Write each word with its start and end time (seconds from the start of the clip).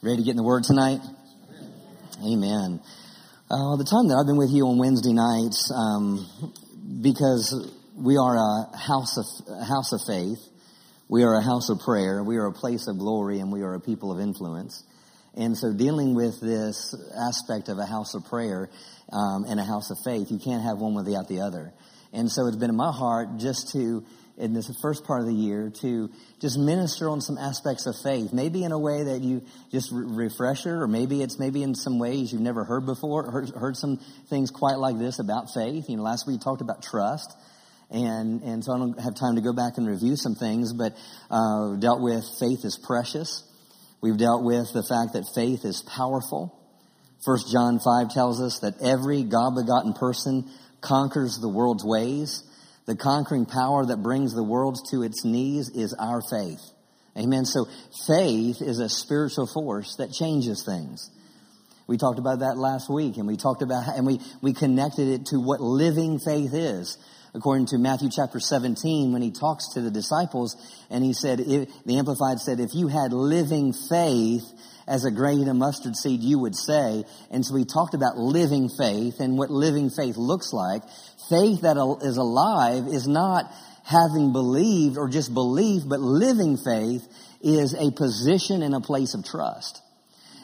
Ready 0.00 0.18
to 0.18 0.22
get 0.22 0.30
in 0.30 0.36
the 0.36 0.44
Word 0.44 0.62
tonight? 0.62 1.00
Amen. 2.22 2.78
Uh, 3.50 3.74
the 3.74 3.82
time 3.82 4.06
that 4.06 4.14
I've 4.14 4.30
been 4.30 4.38
with 4.38 4.54
you 4.54 4.68
on 4.68 4.78
Wednesday 4.78 5.10
nights, 5.10 5.74
um, 5.74 6.22
because 7.02 7.50
we 7.98 8.16
are 8.16 8.36
a 8.38 8.78
house 8.78 9.18
of 9.18 9.26
a 9.58 9.64
house 9.64 9.90
of 9.90 9.98
faith, 10.06 10.38
we 11.08 11.24
are 11.24 11.34
a 11.34 11.42
house 11.42 11.68
of 11.68 11.80
prayer, 11.80 12.22
we 12.22 12.36
are 12.36 12.46
a 12.46 12.52
place 12.52 12.86
of 12.86 12.96
glory, 12.96 13.40
and 13.40 13.50
we 13.50 13.62
are 13.62 13.74
a 13.74 13.80
people 13.80 14.12
of 14.12 14.20
influence. 14.20 14.84
And 15.34 15.58
so, 15.58 15.74
dealing 15.74 16.14
with 16.14 16.40
this 16.40 16.94
aspect 17.18 17.68
of 17.68 17.78
a 17.78 17.86
house 17.86 18.14
of 18.14 18.24
prayer 18.24 18.70
um, 19.10 19.46
and 19.50 19.58
a 19.58 19.64
house 19.64 19.90
of 19.90 19.98
faith, 20.04 20.30
you 20.30 20.38
can't 20.38 20.62
have 20.62 20.78
one 20.78 20.94
without 20.94 21.26
the 21.26 21.40
other. 21.40 21.74
And 22.12 22.30
so, 22.30 22.46
it's 22.46 22.56
been 22.56 22.70
in 22.70 22.76
my 22.76 22.92
heart 22.92 23.38
just 23.38 23.72
to 23.72 24.06
in 24.38 24.54
this 24.54 24.70
first 24.80 25.04
part 25.04 25.20
of 25.20 25.26
the 25.26 25.34
year 25.34 25.70
to 25.80 26.10
just 26.40 26.58
minister 26.58 27.08
on 27.08 27.20
some 27.20 27.36
aspects 27.38 27.86
of 27.86 27.94
faith, 28.02 28.32
maybe 28.32 28.64
in 28.64 28.72
a 28.72 28.78
way 28.78 29.04
that 29.04 29.20
you 29.20 29.42
just 29.70 29.90
re- 29.92 30.26
refresher, 30.26 30.82
or 30.82 30.88
maybe 30.88 31.22
it's 31.22 31.38
maybe 31.38 31.62
in 31.62 31.74
some 31.74 31.98
ways 31.98 32.32
you've 32.32 32.42
never 32.42 32.64
heard 32.64 32.86
before, 32.86 33.30
heard, 33.30 33.50
heard 33.50 33.76
some 33.76 33.98
things 34.30 34.50
quite 34.50 34.78
like 34.78 34.98
this 34.98 35.18
about 35.18 35.48
faith. 35.54 35.88
You 35.88 35.96
know, 35.96 36.02
last 36.02 36.26
week 36.26 36.38
we 36.38 36.44
talked 36.44 36.60
about 36.60 36.82
trust. 36.82 37.36
And, 37.90 38.42
and 38.42 38.62
so 38.62 38.74
I 38.74 38.78
don't 38.78 39.00
have 39.00 39.14
time 39.14 39.36
to 39.36 39.40
go 39.40 39.54
back 39.54 39.78
and 39.78 39.88
review 39.88 40.14
some 40.16 40.34
things, 40.34 40.74
but, 40.74 40.92
uh, 41.30 41.76
dealt 41.76 42.02
with 42.02 42.22
faith 42.38 42.64
is 42.64 42.78
precious. 42.86 43.42
We've 44.00 44.18
dealt 44.18 44.44
with 44.44 44.72
the 44.74 44.82
fact 44.82 45.14
that 45.14 45.24
faith 45.34 45.64
is 45.64 45.82
powerful. 45.82 46.54
First 47.24 47.50
John 47.50 47.80
5 47.80 48.10
tells 48.10 48.40
us 48.40 48.60
that 48.60 48.80
every 48.82 49.24
God 49.24 49.54
begotten 49.56 49.94
person 49.94 50.48
conquers 50.80 51.38
the 51.40 51.48
world's 51.48 51.84
ways. 51.84 52.44
The 52.88 52.96
conquering 52.96 53.44
power 53.44 53.84
that 53.84 54.02
brings 54.02 54.32
the 54.32 54.42
world 54.42 54.78
to 54.92 55.02
its 55.02 55.22
knees 55.22 55.68
is 55.68 55.94
our 55.98 56.22
faith. 56.30 56.62
Amen. 57.18 57.44
So 57.44 57.66
faith 58.06 58.62
is 58.62 58.78
a 58.78 58.88
spiritual 58.88 59.46
force 59.46 59.96
that 59.96 60.10
changes 60.10 60.64
things. 60.64 61.10
We 61.86 61.98
talked 61.98 62.18
about 62.18 62.38
that 62.38 62.56
last 62.56 62.88
week 62.88 63.18
and 63.18 63.26
we 63.26 63.36
talked 63.36 63.60
about, 63.60 63.94
and 63.94 64.06
we, 64.06 64.20
we 64.40 64.54
connected 64.54 65.06
it 65.06 65.26
to 65.26 65.36
what 65.36 65.60
living 65.60 66.18
faith 66.18 66.54
is. 66.54 66.96
According 67.38 67.66
to 67.66 67.78
Matthew 67.78 68.08
chapter 68.10 68.40
17, 68.40 69.12
when 69.12 69.22
he 69.22 69.30
talks 69.30 69.74
to 69.74 69.80
the 69.80 69.92
disciples 69.92 70.56
and 70.90 71.04
he 71.04 71.12
said, 71.12 71.38
if, 71.38 71.68
the 71.86 71.98
Amplified 71.98 72.40
said, 72.40 72.58
if 72.58 72.74
you 72.74 72.88
had 72.88 73.12
living 73.12 73.72
faith 73.72 74.42
as 74.88 75.04
a 75.04 75.12
grain 75.12 75.46
of 75.46 75.54
mustard 75.54 75.94
seed, 75.94 76.20
you 76.20 76.40
would 76.40 76.56
say. 76.56 77.04
And 77.30 77.46
so 77.46 77.54
we 77.54 77.64
talked 77.64 77.94
about 77.94 78.18
living 78.18 78.68
faith 78.68 79.20
and 79.20 79.38
what 79.38 79.50
living 79.50 79.88
faith 79.88 80.16
looks 80.16 80.52
like 80.52 80.82
faith 81.30 81.60
that 81.60 81.76
is 82.02 82.16
alive 82.16 82.88
is 82.88 83.06
not 83.06 83.44
having 83.84 84.32
believed 84.32 84.98
or 84.98 85.08
just 85.08 85.32
belief, 85.32 85.84
but 85.86 86.00
living 86.00 86.56
faith 86.56 87.06
is 87.40 87.72
a 87.72 87.92
position 87.92 88.64
and 88.64 88.74
a 88.74 88.80
place 88.80 89.14
of 89.14 89.24
trust. 89.24 89.80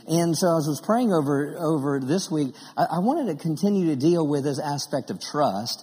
And 0.06 0.36
so 0.36 0.58
as 0.58 0.68
I 0.68 0.70
was 0.70 0.82
praying 0.84 1.12
over, 1.12 1.56
over 1.58 1.98
this 1.98 2.30
week, 2.30 2.54
I, 2.76 2.84
I 2.84 2.98
wanted 3.00 3.36
to 3.36 3.42
continue 3.42 3.86
to 3.86 3.96
deal 3.96 4.24
with 4.24 4.44
this 4.44 4.60
aspect 4.60 5.10
of 5.10 5.18
trust. 5.20 5.82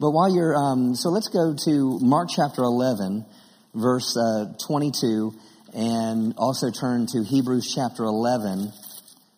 But 0.00 0.12
while 0.12 0.34
you're, 0.34 0.56
um, 0.56 0.94
so 0.94 1.10
let's 1.10 1.28
go 1.28 1.54
to 1.66 1.98
Mark 2.00 2.30
chapter 2.34 2.62
11, 2.62 3.26
verse 3.74 4.16
uh, 4.16 4.46
22, 4.66 5.34
and 5.74 6.32
also 6.38 6.70
turn 6.70 7.06
to 7.08 7.22
Hebrews 7.22 7.70
chapter 7.74 8.04
11, 8.04 8.72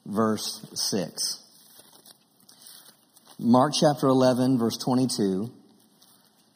verse 0.06 0.64
6. 0.72 1.42
Mark 3.40 3.72
chapter 3.74 4.06
11, 4.06 4.56
verse 4.56 4.78
22, 4.78 5.50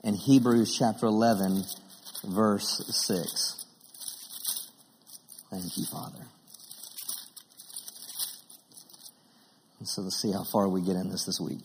and 0.04 0.16
Hebrews 0.16 0.76
chapter 0.78 1.06
11, 1.06 1.64
verse 2.28 2.84
6. 3.08 3.64
Thank 5.50 5.76
you, 5.76 5.84
Father. 5.90 6.24
So 9.82 10.02
let's 10.02 10.22
see 10.22 10.30
how 10.30 10.44
far 10.44 10.68
we 10.68 10.80
get 10.80 10.94
in 10.94 11.10
this 11.10 11.24
this 11.24 11.40
week. 11.40 11.58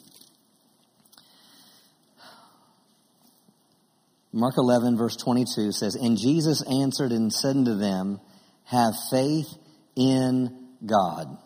Mark 4.34 4.56
11, 4.58 4.98
verse 4.98 5.18
22 5.18 5.72
says, 5.72 5.96
And 5.96 6.18
Jesus 6.18 6.64
answered 6.64 7.12
and 7.12 7.32
said 7.32 7.58
unto 7.58 7.78
them, 7.78 8.20
Have 8.66 8.94
faith 9.12 9.48
in 9.96 10.70
God 10.86 11.38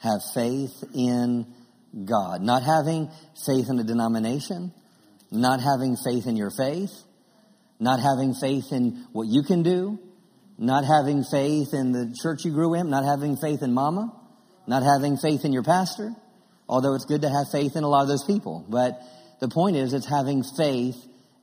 have 0.00 0.20
faith 0.34 0.72
in 0.94 1.46
God. 2.04 2.42
Not 2.42 2.62
having 2.62 3.10
faith 3.46 3.68
in 3.68 3.78
a 3.78 3.84
denomination, 3.84 4.72
not 5.30 5.60
having 5.60 5.96
faith 5.96 6.26
in 6.26 6.36
your 6.36 6.50
faith, 6.50 6.92
not 7.78 8.00
having 8.00 8.34
faith 8.34 8.72
in 8.72 9.06
what 9.12 9.28
you 9.28 9.42
can 9.42 9.62
do, 9.62 9.98
not 10.58 10.84
having 10.84 11.24
faith 11.24 11.68
in 11.72 11.92
the 11.92 12.14
church 12.22 12.44
you 12.44 12.52
grew 12.52 12.74
in, 12.74 12.90
not 12.90 13.04
having 13.04 13.36
faith 13.36 13.62
in 13.62 13.72
mama, 13.72 14.12
not 14.66 14.82
having 14.82 15.16
faith 15.16 15.44
in 15.44 15.52
your 15.52 15.62
pastor, 15.62 16.10
although 16.68 16.94
it's 16.94 17.06
good 17.06 17.22
to 17.22 17.28
have 17.28 17.46
faith 17.52 17.76
in 17.76 17.84
a 17.84 17.88
lot 17.88 18.02
of 18.02 18.08
those 18.08 18.24
people. 18.24 18.64
But 18.68 19.00
the 19.40 19.48
point 19.48 19.76
is, 19.76 19.92
it's 19.92 20.08
having 20.08 20.42
faith 20.42 20.96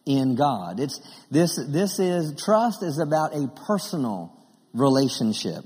in 0.06 0.35
God. 0.35 0.80
It's, 0.80 1.00
this, 1.30 1.59
this 1.68 2.00
is, 2.00 2.41
trust 2.44 2.84
is 2.84 3.00
about 3.00 3.35
a 3.35 3.47
personal 3.68 4.34
relationship. 4.74 5.63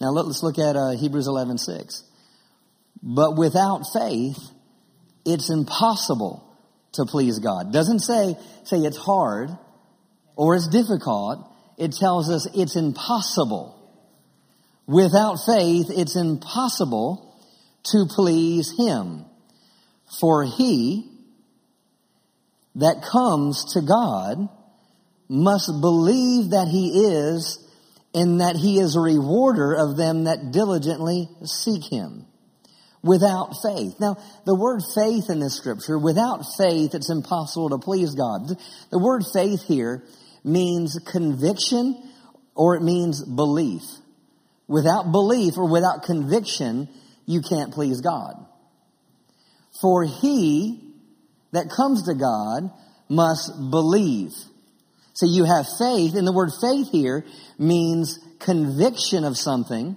Now 0.00 0.10
let, 0.10 0.26
us 0.26 0.42
look 0.42 0.58
at 0.58 0.76
uh, 0.76 0.90
Hebrews 0.90 1.26
11, 1.26 1.58
6. 1.58 2.04
But 3.02 3.36
without 3.36 3.84
faith, 3.92 4.38
it's 5.24 5.50
impossible 5.50 6.42
to 6.92 7.04
please 7.06 7.38
God. 7.38 7.72
Doesn't 7.72 8.00
say, 8.00 8.36
say 8.64 8.78
it's 8.78 8.96
hard 8.96 9.50
or 10.36 10.56
it's 10.56 10.68
difficult. 10.68 11.50
It 11.78 11.92
tells 11.92 12.30
us 12.30 12.46
it's 12.54 12.76
impossible. 12.76 13.80
Without 14.86 15.36
faith, 15.46 15.86
it's 15.90 16.16
impossible 16.16 17.34
to 17.84 18.06
please 18.08 18.72
Him. 18.76 19.24
For 20.20 20.44
he 20.44 21.10
that 22.76 23.02
comes 23.02 23.74
to 23.74 23.80
God 23.82 24.48
must 25.28 25.70
believe 25.80 26.50
that 26.50 26.68
He 26.68 27.06
is 27.06 27.64
and 28.14 28.40
that 28.40 28.54
he 28.54 28.78
is 28.78 28.94
a 28.94 29.00
rewarder 29.00 29.74
of 29.74 29.96
them 29.96 30.24
that 30.24 30.52
diligently 30.52 31.28
seek 31.44 31.82
him 31.90 32.24
without 33.02 33.54
faith. 33.60 33.94
Now, 33.98 34.16
the 34.46 34.54
word 34.54 34.80
faith 34.94 35.28
in 35.28 35.40
this 35.40 35.56
scripture, 35.56 35.98
without 35.98 36.44
faith, 36.56 36.94
it's 36.94 37.10
impossible 37.10 37.70
to 37.70 37.78
please 37.78 38.14
God. 38.14 38.48
The 38.90 38.98
word 38.98 39.24
faith 39.32 39.64
here 39.64 40.04
means 40.44 40.98
conviction 41.10 42.00
or 42.54 42.76
it 42.76 42.82
means 42.82 43.22
belief. 43.22 43.82
Without 44.68 45.10
belief 45.10 45.58
or 45.58 45.68
without 45.68 46.04
conviction, 46.04 46.88
you 47.26 47.42
can't 47.42 47.72
please 47.72 48.00
God. 48.00 48.46
For 49.80 50.04
he 50.04 50.80
that 51.52 51.70
comes 51.70 52.04
to 52.04 52.14
God 52.14 52.70
must 53.08 53.70
believe 53.70 54.32
so 55.14 55.26
you 55.26 55.44
have 55.44 55.66
faith, 55.78 56.16
and 56.16 56.26
the 56.26 56.32
word 56.32 56.50
faith 56.60 56.90
here 56.90 57.24
means 57.56 58.18
conviction 58.40 59.22
of 59.22 59.38
something 59.38 59.96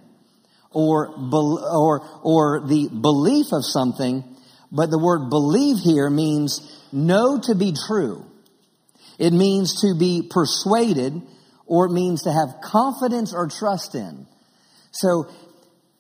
or, 0.72 1.08
or, 1.08 2.08
or 2.22 2.68
the 2.68 2.88
belief 2.90 3.48
of 3.52 3.66
something, 3.66 4.24
but 4.72 4.92
the 4.92 5.00
word 5.00 5.30
believe 5.32 5.78
here 5.78 6.12
means 6.12 6.62
know 6.92 7.40
to 7.40 7.56
be 7.56 7.74
true. 7.88 8.26
It 9.18 9.34
means 9.34 9.82
to 9.82 9.96
be 9.98 10.22
persuaded 10.30 11.20
or 11.66 11.88
it 11.88 11.92
means 11.92 12.24
to 12.24 12.32
have 12.32 12.62
confidence 12.62 13.34
or 13.34 13.48
trust 13.48 13.96
in. 13.96 14.28
So 14.92 15.28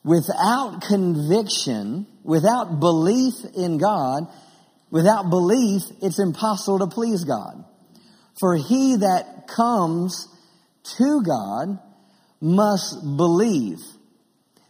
without 0.03 0.81
conviction, 0.87 2.05
without 2.27 2.79
belief 2.79 3.33
in 3.55 3.77
God, 3.79 4.27
without 4.91 5.29
belief, 5.29 5.81
it's 6.01 6.19
impossible 6.19 6.79
to 6.79 6.87
please 6.87 7.23
God. 7.23 7.63
For 8.39 8.55
he 8.55 8.97
that 8.97 9.47
comes 9.47 10.27
to 10.97 11.23
God 11.23 11.79
must 12.41 13.01
believe. 13.15 13.79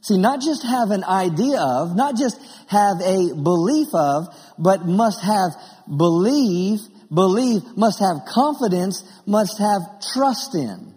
See, 0.01 0.17
not 0.17 0.39
just 0.39 0.63
have 0.63 0.91
an 0.91 1.03
idea 1.03 1.59
of, 1.59 1.95
not 1.95 2.15
just 2.15 2.39
have 2.67 3.01
a 3.01 3.33
belief 3.33 3.87
of, 3.93 4.27
but 4.57 4.85
must 4.85 5.21
have 5.21 5.51
believe, 5.85 6.79
believe, 7.13 7.63
must 7.75 7.99
have 7.99 8.25
confidence, 8.25 9.03
must 9.25 9.57
have 9.57 9.81
trust 10.13 10.55
in. 10.55 10.93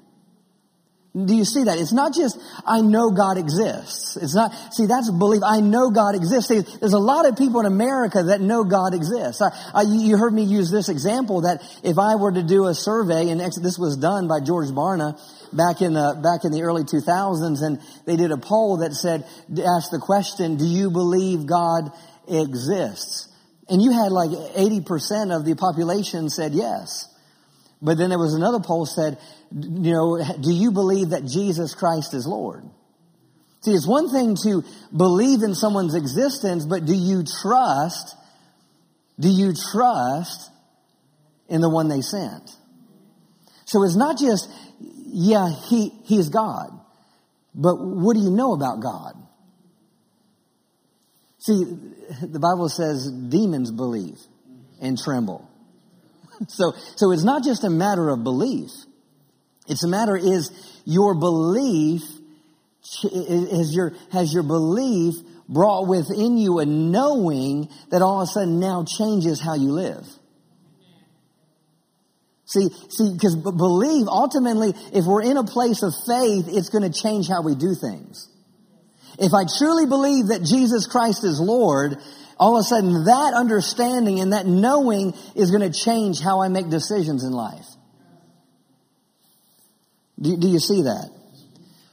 Do 1.13 1.35
you 1.35 1.45
see 1.45 1.65
that? 1.65 1.77
It's 1.79 1.93
not 1.93 2.15
just, 2.15 2.39
I 2.65 2.83
know 2.83 3.11
God 3.11 3.37
exists. 3.37 4.17
It's 4.17 4.35
not, 4.35 4.53
see, 4.73 4.87
that's 4.87 5.11
belief. 5.11 5.43
I 5.45 5.61
know 5.61 5.91
God 5.91 6.15
exists. 6.15 6.49
See, 6.49 6.61
there's 6.79 6.93
a 6.93 7.01
lot 7.01 7.27
of 7.27 7.37
people 7.37 7.59
in 7.59 7.67
America 7.67 8.23
that 8.25 8.41
know 8.41 8.63
God 8.63 8.95
exists. 8.95 9.43
I, 9.43 9.51
I, 9.75 9.83
you 9.83 10.17
heard 10.17 10.33
me 10.33 10.45
use 10.45 10.71
this 10.71 10.89
example 10.89 11.41
that 11.41 11.63
if 11.83 11.99
I 11.99 12.15
were 12.15 12.31
to 12.31 12.45
do 12.45 12.67
a 12.67 12.75
survey, 12.75 13.29
and 13.31 13.41
this 13.41 13.77
was 13.77 13.97
done 13.97 14.29
by 14.29 14.39
George 14.39 14.69
Barna 14.69 15.19
back 15.53 15.83
in 15.83 15.95
the, 15.95 16.17
back 16.23 16.45
in 16.45 16.53
the 16.53 16.63
early 16.63 16.85
2000s, 16.85 17.61
and 17.61 17.81
they 18.07 18.15
did 18.15 18.31
a 18.31 18.39
poll 18.39 18.77
that 18.79 18.95
said, 18.95 19.25
asked 19.51 19.91
the 19.91 20.01
question, 20.01 20.59
do 20.59 20.65
you 20.65 20.93
believe 20.93 21.45
God 21.45 21.91
exists? 22.29 23.27
And 23.69 23.83
you 23.83 23.91
had 23.91 24.13
like 24.13 24.31
80% 24.31 25.37
of 25.37 25.45
the 25.45 25.57
population 25.57 26.31
said 26.31 26.53
yes. 26.55 27.09
But 27.83 27.97
then 27.97 28.11
there 28.11 28.19
was 28.19 28.35
another 28.35 28.61
poll 28.61 28.85
said, 28.85 29.19
you 29.53 29.93
know, 29.93 30.23
do 30.41 30.53
you 30.53 30.71
believe 30.71 31.11
that 31.11 31.25
Jesus 31.25 31.75
Christ 31.75 32.15
is 32.15 32.27
Lord? 32.27 32.65
See, 33.63 33.73
it's 33.73 33.87
one 33.87 34.11
thing 34.11 34.37
to 34.45 34.65
believe 34.95 35.43
in 35.43 35.55
someone's 35.55 35.95
existence, 35.95 36.65
but 36.65 36.87
do 36.87 36.95
you 36.95 37.25
trust, 37.43 38.17
do 39.19 39.29
you 39.29 39.53
trust 39.73 40.51
in 41.49 41.61
the 41.61 41.69
one 41.69 41.89
they 41.89 42.01
sent? 42.01 42.51
So 43.65 43.83
it's 43.85 43.97
not 43.97 44.19
just, 44.19 44.51
yeah, 44.81 45.49
he, 45.69 45.91
he 46.05 46.19
is 46.19 46.29
God, 46.29 46.71
but 47.55 47.77
what 47.77 48.15
do 48.15 48.21
you 48.21 48.31
know 48.31 48.53
about 48.53 48.81
God? 48.81 49.15
See, 51.39 51.65
the 52.23 52.41
Bible 52.41 52.69
says 52.69 53.11
demons 53.11 53.71
believe 53.71 54.19
and 54.81 54.99
tremble. 54.99 55.50
So, 56.49 56.73
so 56.97 57.13
it's 57.13 57.23
not 57.23 57.45
just 57.45 57.65
a 57.65 57.71
matter 57.71 58.09
of 58.09 58.25
belief. 58.25 58.71
It's 59.69 59.85
a 59.85 59.89
matter 59.89 60.17
is 60.17 60.51
your 60.87 61.15
belief, 61.15 62.01
is 63.05 63.75
your, 63.75 63.93
has 64.11 64.33
your 64.33 64.43
belief 64.43 65.15
brought 65.49 65.87
within 65.87 66.39
you 66.39 66.61
a 66.61 66.67
knowing 66.67 67.69
that 67.91 68.03
all 68.03 68.23
of 68.23 68.29
a 68.29 68.31
sudden 68.31 68.59
now 68.59 68.85
changes 68.85 69.41
how 69.41 69.55
you 69.55 69.73
live. 69.73 70.07
See, 72.47 72.69
see, 72.89 73.13
because 73.13 73.37
believe 73.37 74.09
ultimately, 74.09 74.73
if 74.93 75.05
we're 75.05 75.23
in 75.23 75.37
a 75.37 75.45
place 75.45 75.85
of 75.85 75.93
faith, 76.07 76.47
it's 76.49 76.69
going 76.69 76.91
to 76.91 77.03
change 77.03 77.29
how 77.29 77.43
we 77.43 77.55
do 77.55 77.75
things. 77.75 78.29
If 79.19 79.35
I 79.35 79.45
truly 79.59 79.87
believe 79.87 80.29
that 80.29 80.43
Jesus 80.43 80.87
Christ 80.87 81.23
is 81.23 81.41
Lord, 81.41 81.97
all 82.41 82.57
of 82.57 82.63
a 82.63 82.65
sudden 82.65 83.05
that 83.05 83.35
understanding 83.35 84.19
and 84.19 84.33
that 84.33 84.47
knowing 84.47 85.13
is 85.37 85.51
going 85.51 85.71
to 85.71 85.79
change 85.79 86.21
how 86.21 86.41
I 86.41 86.49
make 86.49 86.71
decisions 86.71 87.23
in 87.23 87.33
life. 87.33 87.67
Do, 90.19 90.39
do 90.39 90.49
you 90.49 90.59
see 90.59 90.83
that? 90.83 91.11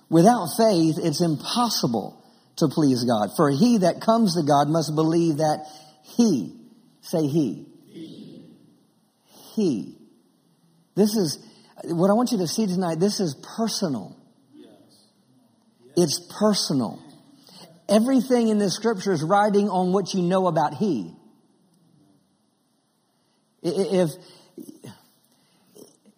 Without 0.10 0.48
faith, 0.56 0.96
it's 1.04 1.22
impossible 1.22 2.24
to 2.56 2.70
please 2.70 3.04
God. 3.04 3.32
For 3.36 3.50
he 3.50 3.80
that 3.80 4.00
comes 4.00 4.36
to 4.36 4.44
God 4.48 4.70
must 4.70 4.96
believe 4.96 5.38
that 5.38 5.66
he, 6.04 6.56
say 7.02 7.28
he, 7.28 7.68
he. 9.54 9.98
This 10.96 11.16
is, 11.18 11.46
what 11.84 12.10
I 12.10 12.14
want 12.14 12.32
you 12.32 12.38
to 12.38 12.48
see 12.48 12.68
tonight, 12.68 13.02
this 13.02 13.20
is 13.20 13.36
personal. 13.58 14.16
It's 15.98 16.22
personal. 16.40 17.02
Everything 17.90 18.50
in 18.50 18.58
this 18.58 18.76
scripture 18.76 19.14
is 19.14 19.24
riding 19.24 19.70
on 19.70 19.94
what 19.94 20.14
you 20.14 20.22
know 20.22 20.48
about 20.48 20.74
He. 20.74 21.14
If, 23.64 24.12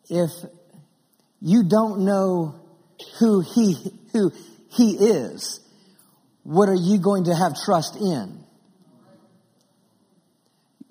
if 0.10 0.32
you 1.42 1.64
don't 1.64 2.06
know 2.06 2.56
who 3.20 3.42
He, 3.42 3.76
who 4.14 4.32
He 4.70 4.94
is, 4.94 5.60
what 6.44 6.70
are 6.70 6.76
you 6.76 7.00
going 7.00 7.26
to 7.26 7.36
have 7.36 7.56
trust 7.64 7.96
in? 7.96 8.39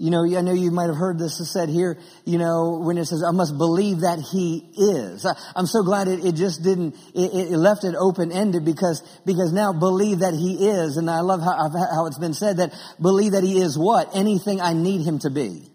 You 0.00 0.10
know, 0.10 0.24
I 0.24 0.42
know 0.42 0.52
you 0.52 0.70
might 0.70 0.86
have 0.86 0.96
heard 0.96 1.18
this 1.18 1.40
said 1.52 1.68
here, 1.68 1.98
you 2.24 2.38
know, 2.38 2.78
when 2.78 2.98
it 2.98 3.06
says, 3.06 3.24
I 3.26 3.32
must 3.32 3.58
believe 3.58 4.00
that 4.00 4.20
he 4.20 4.58
is. 4.76 5.26
I'm 5.56 5.66
so 5.66 5.82
glad 5.82 6.06
it, 6.06 6.24
it 6.24 6.36
just 6.36 6.62
didn't, 6.62 6.94
it, 7.14 7.50
it 7.50 7.56
left 7.56 7.82
it 7.82 7.96
open 7.98 8.30
ended 8.30 8.64
because, 8.64 9.02
because 9.26 9.52
now 9.52 9.72
believe 9.72 10.20
that 10.20 10.34
he 10.34 10.68
is. 10.68 10.98
And 10.98 11.10
I 11.10 11.20
love 11.20 11.40
how, 11.40 11.68
how 11.68 12.06
it's 12.06 12.18
been 12.18 12.32
said 12.32 12.58
that 12.58 12.72
believe 13.02 13.32
that 13.32 13.42
he 13.42 13.58
is 13.58 13.76
what? 13.76 14.14
Anything 14.14 14.60
I 14.60 14.72
need 14.72 15.04
him 15.04 15.18
to 15.20 15.30
be. 15.30 15.68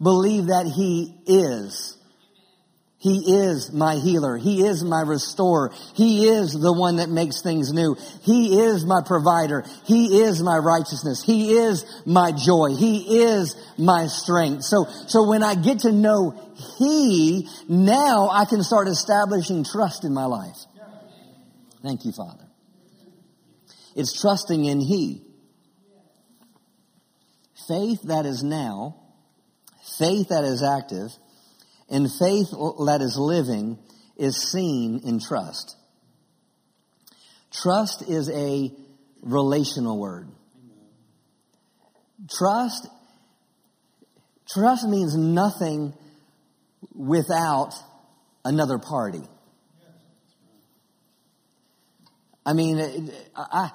Believe 0.00 0.48
that 0.48 0.66
he 0.66 1.14
is. 1.26 1.95
He 3.06 3.36
is 3.36 3.72
my 3.72 3.94
healer. 3.94 4.36
He 4.36 4.66
is 4.66 4.82
my 4.82 5.00
restorer. 5.00 5.72
He 5.94 6.26
is 6.26 6.52
the 6.52 6.72
one 6.72 6.96
that 6.96 7.08
makes 7.08 7.40
things 7.40 7.72
new. 7.72 7.96
He 8.22 8.58
is 8.58 8.84
my 8.84 9.00
provider. 9.06 9.64
He 9.84 10.22
is 10.22 10.42
my 10.42 10.58
righteousness. 10.58 11.22
He 11.22 11.52
is 11.52 11.84
my 12.04 12.32
joy. 12.32 12.74
He 12.74 13.22
is 13.22 13.54
my 13.78 14.08
strength. 14.08 14.64
So, 14.64 14.86
so 15.06 15.28
when 15.28 15.44
I 15.44 15.54
get 15.54 15.80
to 15.80 15.92
know 15.92 16.34
He, 16.78 17.48
now 17.68 18.28
I 18.28 18.44
can 18.44 18.64
start 18.64 18.88
establishing 18.88 19.62
trust 19.62 20.02
in 20.02 20.12
my 20.12 20.24
life. 20.24 20.56
Thank 21.84 22.04
you, 22.04 22.10
Father. 22.10 22.48
It's 23.94 24.20
trusting 24.20 24.64
in 24.64 24.80
He. 24.80 25.22
Faith 27.68 28.02
that 28.02 28.26
is 28.26 28.42
now, 28.42 28.96
faith 29.96 30.30
that 30.30 30.42
is 30.42 30.64
active, 30.64 31.16
and 31.88 32.06
faith 32.18 32.50
that 32.50 32.98
is 33.00 33.16
living 33.18 33.78
is 34.16 34.50
seen 34.50 35.00
in 35.04 35.20
trust. 35.20 35.76
Trust 37.52 38.02
is 38.08 38.28
a 38.30 38.70
relational 39.22 39.98
word. 39.98 40.28
Trust, 42.30 42.88
trust 44.48 44.88
means 44.88 45.16
nothing 45.16 45.94
without 46.94 47.74
another 48.44 48.78
party. 48.78 49.22
I 52.44 52.52
mean, 52.52 53.10
I, 53.34 53.70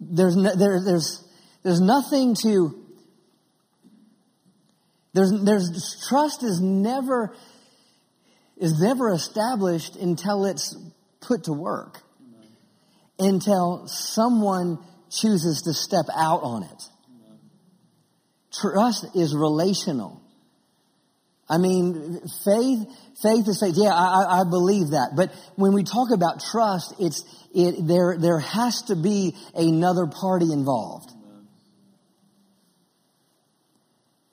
there's, 0.00 0.36
no, 0.36 0.54
there, 0.54 0.80
there's, 0.84 1.24
there's 1.62 1.80
nothing 1.80 2.36
to 2.42 2.81
there's, 5.14 5.32
there's, 5.44 6.06
trust 6.08 6.42
is 6.42 6.60
never, 6.60 7.34
is 8.56 8.80
never 8.80 9.10
established 9.10 9.96
until 9.96 10.46
it's 10.46 10.76
put 11.20 11.44
to 11.44 11.52
work. 11.52 12.00
Until 13.18 13.86
someone 13.86 14.78
chooses 15.10 15.62
to 15.62 15.74
step 15.74 16.06
out 16.16 16.42
on 16.42 16.62
it. 16.64 16.82
Trust 18.52 19.06
is 19.14 19.34
relational. 19.34 20.22
I 21.48 21.58
mean, 21.58 22.20
faith, 22.44 22.78
faith 23.22 23.46
is 23.46 23.60
faith. 23.60 23.74
Yeah, 23.76 23.92
I, 23.92 24.40
I 24.40 24.44
believe 24.48 24.90
that. 24.90 25.12
But 25.14 25.34
when 25.56 25.74
we 25.74 25.84
talk 25.84 26.10
about 26.10 26.40
trust, 26.50 26.94
it's, 26.98 27.24
it, 27.54 27.86
there, 27.86 28.16
there 28.18 28.38
has 28.38 28.82
to 28.88 28.96
be 28.96 29.36
another 29.54 30.06
party 30.06 30.50
involved. 30.52 31.10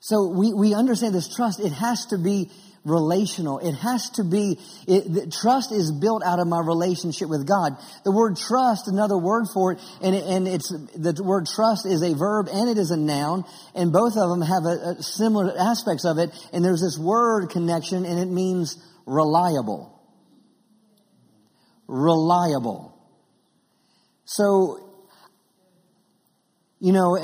So 0.00 0.28
we, 0.28 0.52
we 0.52 0.74
understand 0.74 1.14
this 1.14 1.32
trust. 1.34 1.60
It 1.60 1.72
has 1.72 2.06
to 2.06 2.18
be 2.18 2.50
relational. 2.84 3.58
It 3.58 3.74
has 3.74 4.08
to 4.10 4.24
be, 4.24 4.58
it, 4.86 5.32
trust 5.32 5.72
is 5.72 5.92
built 5.92 6.22
out 6.24 6.38
of 6.38 6.46
my 6.46 6.60
relationship 6.60 7.28
with 7.28 7.46
God. 7.46 7.76
The 8.04 8.10
word 8.10 8.36
trust, 8.36 8.88
another 8.88 9.18
word 9.18 9.44
for 9.52 9.72
it, 9.72 9.78
and, 10.02 10.14
it, 10.14 10.24
and 10.24 10.48
it's, 10.48 10.70
the 10.70 11.22
word 11.22 11.46
trust 11.46 11.84
is 11.86 12.02
a 12.02 12.14
verb 12.14 12.48
and 12.50 12.70
it 12.70 12.78
is 12.78 12.90
a 12.90 12.96
noun, 12.96 13.44
and 13.74 13.92
both 13.92 14.16
of 14.16 14.30
them 14.30 14.40
have 14.40 14.64
a, 14.64 14.96
a 14.98 15.02
similar 15.02 15.52
aspects 15.58 16.06
of 16.06 16.18
it, 16.18 16.30
and 16.52 16.64
there's 16.64 16.80
this 16.80 16.98
word 16.98 17.50
connection, 17.50 18.06
and 18.06 18.18
it 18.18 18.32
means 18.32 18.82
reliable. 19.04 20.00
Reliable. 21.86 22.96
So, 24.24 24.78
you 26.78 26.92
know, 26.92 27.18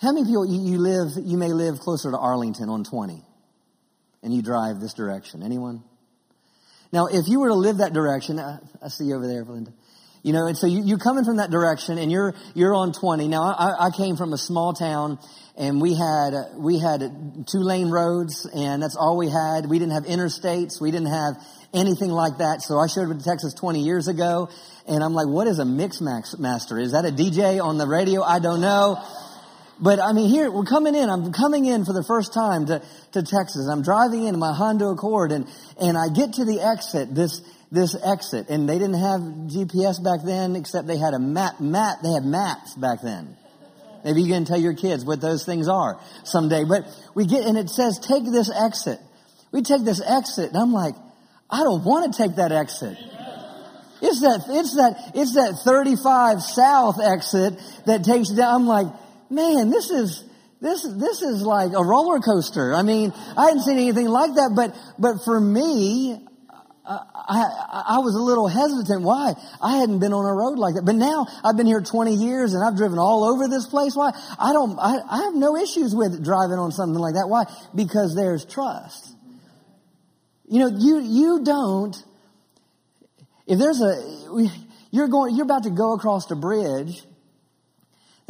how 0.00 0.12
many 0.12 0.24
people 0.24 0.46
you, 0.46 0.78
live, 0.78 1.08
you 1.22 1.36
may 1.36 1.52
live 1.52 1.78
closer 1.80 2.10
to 2.10 2.16
Arlington 2.16 2.70
on 2.70 2.84
20 2.84 3.22
and 4.22 4.34
you 4.34 4.40
drive 4.40 4.80
this 4.80 4.94
direction? 4.94 5.42
Anyone? 5.42 5.82
Now, 6.90 7.06
if 7.06 7.28
you 7.28 7.40
were 7.40 7.48
to 7.48 7.54
live 7.54 7.78
that 7.78 7.92
direction, 7.92 8.38
I, 8.40 8.58
I 8.82 8.88
see 8.88 9.04
you 9.04 9.16
over 9.16 9.26
there, 9.26 9.44
Belinda. 9.44 9.72
You 10.22 10.32
know, 10.32 10.46
and 10.46 10.56
so 10.56 10.66
you, 10.66 10.82
you're 10.84 10.98
coming 10.98 11.24
from 11.24 11.36
that 11.36 11.50
direction 11.50 11.98
and 11.98 12.10
you're, 12.10 12.34
you're 12.54 12.74
on 12.74 12.92
20. 12.92 13.28
Now, 13.28 13.42
I, 13.42 13.86
I 13.86 13.90
came 13.90 14.16
from 14.16 14.32
a 14.32 14.38
small 14.38 14.72
town 14.72 15.18
and 15.56 15.80
we 15.82 15.94
had, 15.94 16.32
we 16.56 16.78
had 16.78 17.00
two 17.50 17.60
lane 17.60 17.90
roads 17.90 18.48
and 18.54 18.82
that's 18.82 18.96
all 18.96 19.18
we 19.18 19.28
had. 19.28 19.68
We 19.68 19.78
didn't 19.78 19.92
have 19.92 20.04
interstates. 20.04 20.80
We 20.80 20.90
didn't 20.90 21.12
have 21.12 21.34
anything 21.74 22.10
like 22.10 22.38
that. 22.38 22.62
So 22.62 22.78
I 22.78 22.86
showed 22.86 23.10
up 23.10 23.18
to 23.18 23.24
Texas 23.24 23.54
20 23.54 23.80
years 23.80 24.08
ago 24.08 24.48
and 24.86 25.04
I'm 25.04 25.12
like, 25.12 25.28
what 25.28 25.46
is 25.46 25.58
a 25.58 25.64
mix 25.66 26.00
master? 26.00 26.78
Is 26.78 26.92
that 26.92 27.04
a 27.04 27.12
DJ 27.12 27.62
on 27.62 27.76
the 27.76 27.86
radio? 27.86 28.22
I 28.22 28.40
don't 28.40 28.60
know. 28.62 29.02
But 29.80 29.98
I 29.98 30.12
mean, 30.12 30.28
here, 30.28 30.50
we're 30.50 30.64
coming 30.64 30.94
in. 30.94 31.08
I'm 31.08 31.32
coming 31.32 31.64
in 31.64 31.84
for 31.84 31.94
the 31.94 32.04
first 32.04 32.34
time 32.34 32.66
to, 32.66 32.82
to 33.12 33.22
Texas. 33.22 33.66
I'm 33.70 33.82
driving 33.82 34.24
in 34.24 34.38
my 34.38 34.52
Honda 34.52 34.86
Accord 34.86 35.32
and, 35.32 35.46
and 35.80 35.96
I 35.96 36.12
get 36.14 36.34
to 36.34 36.44
the 36.44 36.60
exit, 36.60 37.14
this, 37.14 37.40
this 37.72 37.96
exit. 38.04 38.50
And 38.50 38.68
they 38.68 38.78
didn't 38.78 39.00
have 39.00 39.20
GPS 39.20 40.02
back 40.04 40.20
then, 40.24 40.54
except 40.54 40.86
they 40.86 40.98
had 40.98 41.14
a 41.14 41.18
map, 41.18 41.60
map, 41.60 42.02
they 42.02 42.12
had 42.12 42.24
maps 42.24 42.74
back 42.74 43.00
then. 43.02 43.36
Maybe 44.04 44.22
you 44.22 44.32
can 44.32 44.44
tell 44.44 44.60
your 44.60 44.74
kids 44.74 45.04
what 45.04 45.20
those 45.20 45.44
things 45.44 45.68
are 45.68 45.98
someday. 46.24 46.64
But 46.64 46.84
we 47.14 47.26
get, 47.26 47.46
and 47.46 47.56
it 47.56 47.70
says, 47.70 47.98
take 47.98 48.24
this 48.24 48.50
exit. 48.50 48.98
We 49.52 49.62
take 49.62 49.84
this 49.84 50.00
exit, 50.00 50.50
and 50.50 50.58
I'm 50.58 50.72
like, 50.72 50.94
I 51.50 51.64
don't 51.64 51.84
want 51.84 52.12
to 52.12 52.22
take 52.22 52.36
that 52.36 52.52
exit. 52.52 52.96
It's 54.02 54.20
that, 54.20 54.44
it's 54.48 54.76
that, 54.76 55.12
it's 55.14 55.34
that 55.34 55.60
35 55.64 56.42
south 56.42 57.00
exit 57.02 57.60
that 57.86 58.04
takes 58.04 58.30
down. 58.30 58.62
I'm 58.62 58.66
like, 58.66 58.86
man, 59.30 59.70
this 59.70 59.90
is, 59.90 60.24
this, 60.60 60.82
this 60.82 61.22
is 61.22 61.42
like 61.42 61.72
a 61.72 61.84
roller 61.84 62.18
coaster. 62.20 62.74
I 62.74 62.82
mean, 62.82 63.12
I 63.36 63.46
hadn't 63.46 63.62
seen 63.62 63.78
anything 63.78 64.08
like 64.08 64.34
that, 64.34 64.52
but, 64.54 64.76
but 64.98 65.24
for 65.24 65.40
me, 65.40 66.26
uh, 66.84 66.98
I, 67.14 67.84
I, 67.88 67.98
was 67.98 68.14
a 68.16 68.18
little 68.18 68.48
hesitant. 68.48 69.02
Why? 69.02 69.34
I 69.62 69.76
hadn't 69.76 70.00
been 70.00 70.12
on 70.12 70.26
a 70.26 70.34
road 70.34 70.58
like 70.58 70.74
that. 70.74 70.84
But 70.84 70.96
now 70.96 71.26
I've 71.44 71.56
been 71.56 71.66
here 71.66 71.80
20 71.80 72.14
years 72.14 72.52
and 72.52 72.64
I've 72.64 72.76
driven 72.76 72.98
all 72.98 73.22
over 73.22 73.46
this 73.48 73.66
place. 73.66 73.94
Why? 73.94 74.10
I 74.38 74.52
don't, 74.52 74.78
I, 74.78 74.98
I 75.08 75.22
have 75.24 75.34
no 75.34 75.56
issues 75.56 75.94
with 75.94 76.24
driving 76.24 76.58
on 76.58 76.72
something 76.72 76.98
like 76.98 77.14
that. 77.14 77.28
Why? 77.28 77.44
Because 77.74 78.16
there's 78.16 78.44
trust. 78.44 79.14
You 80.48 80.58
know, 80.58 80.70
you, 80.76 81.00
you 81.00 81.44
don't, 81.44 81.94
if 83.46 83.58
there's 83.58 83.80
a, 83.80 84.48
you're 84.90 85.08
going, 85.08 85.36
you're 85.36 85.44
about 85.44 85.62
to 85.64 85.70
go 85.70 85.94
across 85.94 86.28
a 86.30 86.36
bridge 86.36 87.02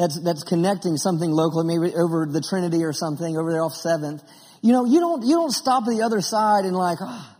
that's, 0.01 0.19
that's 0.21 0.45
connecting 0.45 0.97
something 0.97 1.31
locally, 1.31 1.67
maybe 1.67 1.95
over 1.95 2.25
the 2.25 2.41
Trinity 2.41 2.85
or 2.85 2.95
something 2.95 3.37
over 3.37 3.53
there 3.53 3.63
off 3.63 3.75
7th. 3.75 4.27
You 4.63 4.73
know, 4.73 4.87
you 4.87 4.99
don't, 4.99 5.27
you 5.27 5.35
don't 5.35 5.51
stop 5.51 5.85
the 5.85 6.01
other 6.03 6.23
side 6.23 6.65
and 6.65 6.75
like, 6.75 6.99
oh, 7.03 7.37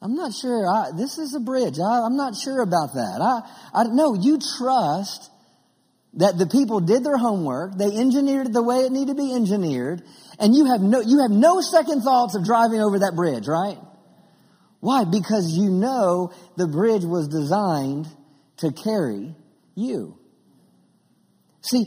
I'm 0.00 0.14
not 0.14 0.32
sure. 0.32 0.68
I, 0.68 0.92
this 0.96 1.18
is 1.18 1.34
a 1.34 1.40
bridge. 1.40 1.80
I, 1.80 2.06
am 2.06 2.16
not 2.16 2.36
sure 2.36 2.62
about 2.62 2.94
that. 2.94 3.18
I, 3.20 3.80
I, 3.80 3.84
no, 3.88 4.14
you 4.14 4.38
trust 4.56 5.30
that 6.14 6.38
the 6.38 6.46
people 6.46 6.78
did 6.78 7.02
their 7.02 7.18
homework. 7.18 7.76
They 7.76 7.90
engineered 7.90 8.46
it 8.46 8.52
the 8.52 8.62
way 8.62 8.86
it 8.86 8.92
needed 8.92 9.16
to 9.16 9.20
be 9.20 9.34
engineered. 9.34 10.02
And 10.38 10.54
you 10.54 10.66
have 10.66 10.80
no, 10.80 11.00
you 11.00 11.22
have 11.22 11.32
no 11.32 11.60
second 11.60 12.02
thoughts 12.02 12.36
of 12.36 12.44
driving 12.44 12.80
over 12.80 13.00
that 13.00 13.16
bridge, 13.16 13.48
right? 13.48 13.78
Why? 14.78 15.02
Because 15.04 15.58
you 15.58 15.70
know 15.70 16.32
the 16.56 16.68
bridge 16.68 17.04
was 17.04 17.26
designed 17.26 18.06
to 18.58 18.70
carry 18.70 19.34
you. 19.74 20.19
See, 21.62 21.86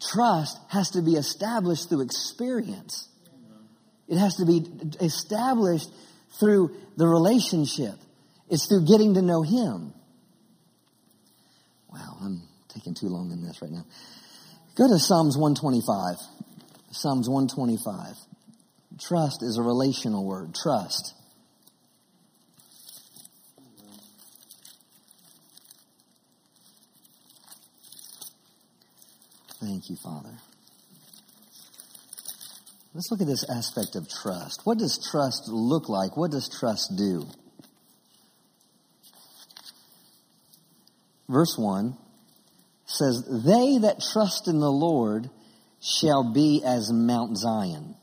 trust 0.00 0.58
has 0.68 0.90
to 0.90 1.02
be 1.02 1.12
established 1.12 1.88
through 1.88 2.02
experience. 2.02 3.08
It 4.08 4.18
has 4.18 4.36
to 4.36 4.46
be 4.46 4.64
established 5.00 5.88
through 6.40 6.74
the 6.96 7.06
relationship. 7.06 7.94
It's 8.48 8.66
through 8.66 8.86
getting 8.86 9.14
to 9.14 9.22
know 9.22 9.42
Him. 9.42 9.94
Wow, 11.92 12.16
I'm 12.20 12.42
taking 12.68 12.94
too 12.94 13.08
long 13.08 13.30
in 13.30 13.42
this 13.42 13.62
right 13.62 13.70
now. 13.70 13.84
Go 14.76 14.88
to 14.88 14.98
Psalms 14.98 15.36
125. 15.36 16.16
Psalms 16.92 17.28
125. 17.28 18.16
Trust 18.98 19.42
is 19.42 19.58
a 19.58 19.62
relational 19.62 20.24
word. 20.24 20.54
Trust. 20.54 21.14
Thank 29.60 29.90
you, 29.90 29.96
Father. 29.96 30.34
Let's 32.94 33.10
look 33.10 33.20
at 33.20 33.26
this 33.26 33.44
aspect 33.48 33.94
of 33.94 34.08
trust. 34.08 34.62
What 34.64 34.78
does 34.78 34.98
trust 35.10 35.48
look 35.48 35.88
like? 35.88 36.16
What 36.16 36.30
does 36.30 36.48
trust 36.48 36.96
do? 36.96 37.28
Verse 41.28 41.56
1 41.56 41.96
says, 42.86 43.22
They 43.44 43.78
that 43.78 44.00
trust 44.12 44.48
in 44.48 44.58
the 44.58 44.72
Lord 44.72 45.30
shall 45.80 46.32
be 46.32 46.62
as 46.64 46.90
Mount 46.92 47.36
Zion. 47.36 47.94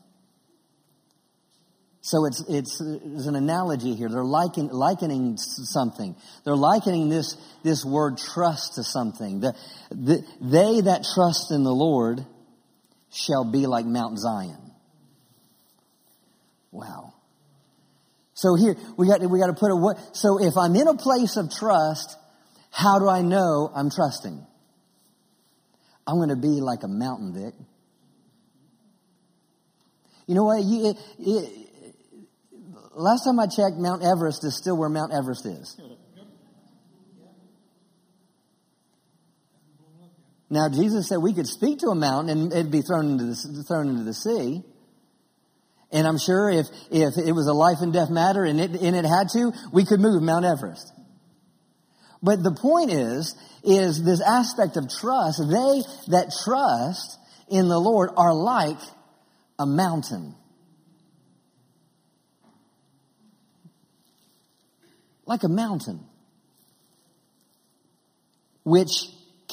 So 2.08 2.24
it's, 2.24 2.42
it's, 2.48 2.80
it's 2.80 3.26
an 3.26 3.36
analogy 3.36 3.94
here. 3.94 4.08
They're 4.08 4.24
liken, 4.24 4.68
likening 4.68 5.36
something. 5.36 6.16
They're 6.42 6.56
likening 6.56 7.10
this, 7.10 7.36
this 7.62 7.84
word 7.84 8.16
trust 8.16 8.76
to 8.76 8.82
something. 8.82 9.40
The, 9.40 9.54
the, 9.90 10.24
they 10.40 10.80
that 10.80 11.04
trust 11.14 11.52
in 11.52 11.64
the 11.64 11.74
Lord 11.74 12.24
shall 13.12 13.44
be 13.44 13.66
like 13.66 13.84
Mount 13.84 14.18
Zion. 14.18 14.72
Wow. 16.70 17.12
So 18.32 18.54
here, 18.54 18.74
we 18.96 19.06
got, 19.06 19.20
we 19.20 19.38
got 19.38 19.48
to 19.48 19.52
put 19.52 19.70
a 19.70 19.76
what, 19.76 20.16
so 20.16 20.42
if 20.42 20.56
I'm 20.56 20.74
in 20.76 20.88
a 20.88 20.94
place 20.94 21.36
of 21.36 21.50
trust, 21.54 22.16
how 22.70 22.98
do 22.98 23.06
I 23.06 23.20
know 23.20 23.70
I'm 23.74 23.90
trusting? 23.90 24.46
I'm 26.06 26.16
going 26.16 26.30
to 26.30 26.36
be 26.36 26.62
like 26.62 26.84
a 26.84 26.88
mountain, 26.88 27.34
Vic. 27.34 27.54
You 30.26 30.34
know 30.34 30.44
what? 30.44 30.62
You, 30.62 30.90
it, 30.90 30.96
it, 31.18 31.67
last 33.02 33.24
time 33.24 33.38
I 33.38 33.46
checked, 33.46 33.76
Mount 33.76 34.02
Everest 34.02 34.44
is 34.44 34.56
still 34.56 34.76
where 34.76 34.88
Mount 34.88 35.12
Everest 35.12 35.46
is. 35.46 35.80
Now, 40.50 40.68
Jesus 40.68 41.08
said 41.08 41.18
we 41.18 41.34
could 41.34 41.46
speak 41.46 41.80
to 41.80 41.88
a 41.88 41.94
mountain 41.94 42.38
and 42.38 42.52
it'd 42.52 42.72
be 42.72 42.80
thrown 42.80 43.10
into 43.10 43.24
the, 43.24 43.64
thrown 43.68 43.88
into 43.88 44.04
the 44.04 44.14
sea. 44.14 44.62
And 45.90 46.06
I'm 46.06 46.18
sure 46.18 46.50
if, 46.50 46.66
if 46.90 47.16
it 47.18 47.32
was 47.32 47.46
a 47.46 47.52
life 47.52 47.78
and 47.80 47.92
death 47.92 48.10
matter 48.10 48.44
and 48.44 48.60
it, 48.60 48.70
and 48.72 48.96
it 48.96 49.04
had 49.04 49.28
to, 49.32 49.52
we 49.72 49.84
could 49.84 50.00
move 50.00 50.22
Mount 50.22 50.44
Everest. 50.44 50.92
But 52.22 52.42
the 52.42 52.52
point 52.52 52.90
is, 52.90 53.36
is 53.62 54.02
this 54.04 54.20
aspect 54.20 54.76
of 54.76 54.88
trust. 54.88 55.38
They 55.38 55.82
that 56.10 56.32
trust 56.44 57.18
in 57.48 57.68
the 57.68 57.78
Lord 57.78 58.10
are 58.16 58.34
like 58.34 58.80
a 59.58 59.66
mountain. 59.66 60.34
Like 65.28 65.44
a 65.44 65.48
mountain. 65.48 66.00
Which 68.64 69.06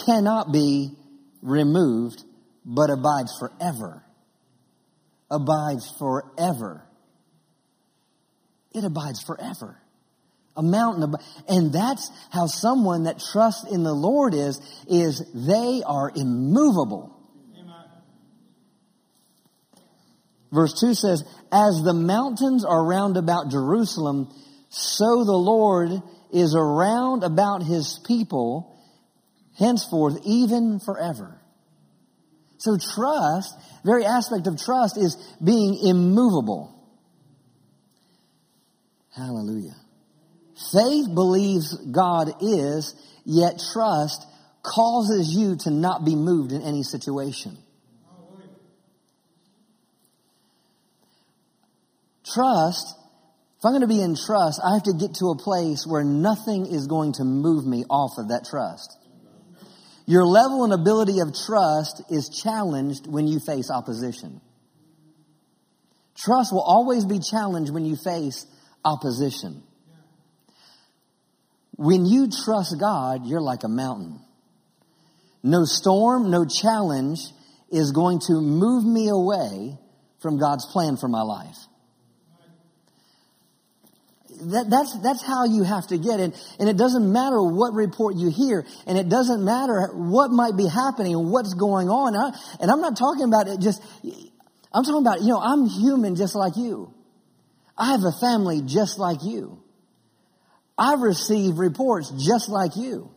cannot 0.07 0.51
be 0.51 0.89
removed, 1.43 2.23
but 2.65 2.89
abides 2.89 3.31
forever 3.37 4.05
abides 5.29 5.91
forever. 5.97 6.83
It 8.73 8.83
abides 8.83 9.21
forever. 9.23 9.77
A 10.57 10.63
mountain, 10.63 11.13
and 11.49 11.73
that's 11.73 12.09
how 12.29 12.47
someone 12.47 13.03
that 13.03 13.21
trusts 13.31 13.69
in 13.69 13.83
the 13.83 13.93
Lord 13.93 14.33
is, 14.33 14.59
is 14.87 15.21
they 15.33 15.81
are 15.85 16.11
immovable. 16.15 17.11
Verse 20.51 20.79
2 20.79 20.93
says, 20.93 21.25
As 21.51 21.81
the 21.83 21.93
mountains 21.93 22.63
are 22.63 22.85
round 22.85 23.17
about 23.17 23.51
Jerusalem, 23.51 24.33
so 24.77 25.23
the 25.23 25.31
Lord 25.31 25.89
is 26.33 26.53
around 26.53 27.23
about 27.23 27.63
his 27.63 27.97
people, 28.05 28.77
henceforth, 29.57 30.19
even 30.25 30.81
forever. 30.81 31.39
So 32.57 32.77
trust, 32.77 33.55
very 33.85 34.03
aspect 34.03 34.47
of 34.47 34.61
trust 34.61 34.97
is 34.97 35.15
being 35.41 35.79
immovable. 35.81 36.75
Hallelujah. 39.15 39.77
Faith 40.73 41.07
believes 41.13 41.73
God 41.77 42.33
is, 42.41 42.95
yet 43.23 43.61
trust 43.71 44.27
causes 44.61 45.33
you 45.33 45.55
to 45.59 45.71
not 45.71 46.03
be 46.03 46.17
moved 46.17 46.51
in 46.51 46.61
any 46.61 46.83
situation. 46.83 47.57
Trust, 52.25 52.93
if 53.65 53.67
I'm 53.67 53.79
going 53.79 53.89
to 53.89 53.95
be 53.95 54.03
in 54.03 54.15
trust, 54.15 54.61
I 54.63 54.75
have 54.75 54.83
to 54.83 54.93
get 54.93 55.15
to 55.15 55.31
a 55.31 55.35
place 55.35 55.87
where 55.87 56.03
nothing 56.03 56.67
is 56.67 56.85
going 56.85 57.13
to 57.13 57.23
move 57.23 57.65
me 57.65 57.83
off 57.89 58.11
of 58.19 58.27
that 58.27 58.45
trust. 58.47 58.95
Your 60.05 60.23
level 60.23 60.65
and 60.65 60.71
ability 60.71 61.19
of 61.19 61.33
trust 61.33 62.03
is 62.11 62.29
challenged 62.29 63.07
when 63.07 63.25
you 63.25 63.39
face 63.39 63.71
opposition. 63.71 64.39
Trust 66.15 66.53
will 66.53 66.61
always 66.61 67.05
be 67.05 67.17
challenged 67.17 67.73
when 67.73 67.85
you 67.85 67.95
face 67.95 68.45
opposition. 68.83 69.63
When 71.71 72.05
you 72.05 72.29
trust 72.45 72.75
God, 72.79 73.25
you're 73.25 73.41
like 73.41 73.63
a 73.63 73.67
mountain. 73.67 74.19
No 75.41 75.65
storm, 75.65 76.29
no 76.29 76.45
challenge 76.45 77.17
is 77.71 77.93
going 77.93 78.19
to 78.27 78.33
move 78.33 78.85
me 78.85 79.09
away 79.09 79.75
from 80.19 80.37
God's 80.37 80.67
plan 80.71 80.97
for 80.97 81.07
my 81.07 81.23
life. 81.23 81.57
That, 84.51 84.69
that's, 84.69 84.97
that's 84.99 85.23
how 85.23 85.45
you 85.45 85.63
have 85.63 85.87
to 85.87 85.97
get 85.97 86.19
it. 86.19 86.35
And 86.59 86.69
it 86.69 86.77
doesn't 86.77 87.11
matter 87.11 87.41
what 87.41 87.73
report 87.73 88.15
you 88.15 88.29
hear, 88.29 88.65
and 88.85 88.97
it 88.97 89.09
doesn't 89.09 89.43
matter 89.43 89.89
what 89.93 90.31
might 90.31 90.55
be 90.55 90.67
happening 90.67 91.13
and 91.15 91.31
what's 91.31 91.53
going 91.53 91.89
on. 91.89 92.15
I, 92.15 92.37
and 92.59 92.69
I'm 92.69 92.81
not 92.81 92.97
talking 92.97 93.23
about 93.25 93.47
it 93.47 93.59
just, 93.59 93.81
I'm 94.73 94.83
talking 94.83 95.01
about, 95.01 95.21
you 95.21 95.29
know, 95.29 95.39
I'm 95.39 95.65
human 95.67 96.15
just 96.15 96.35
like 96.35 96.57
you. 96.57 96.93
I 97.77 97.91
have 97.91 98.03
a 98.03 98.11
family 98.21 98.61
just 98.65 98.99
like 98.99 99.23
you. 99.23 99.61
I 100.77 100.95
receive 100.95 101.57
reports 101.57 102.11
just 102.11 102.49
like 102.49 102.75
you. 102.75 103.09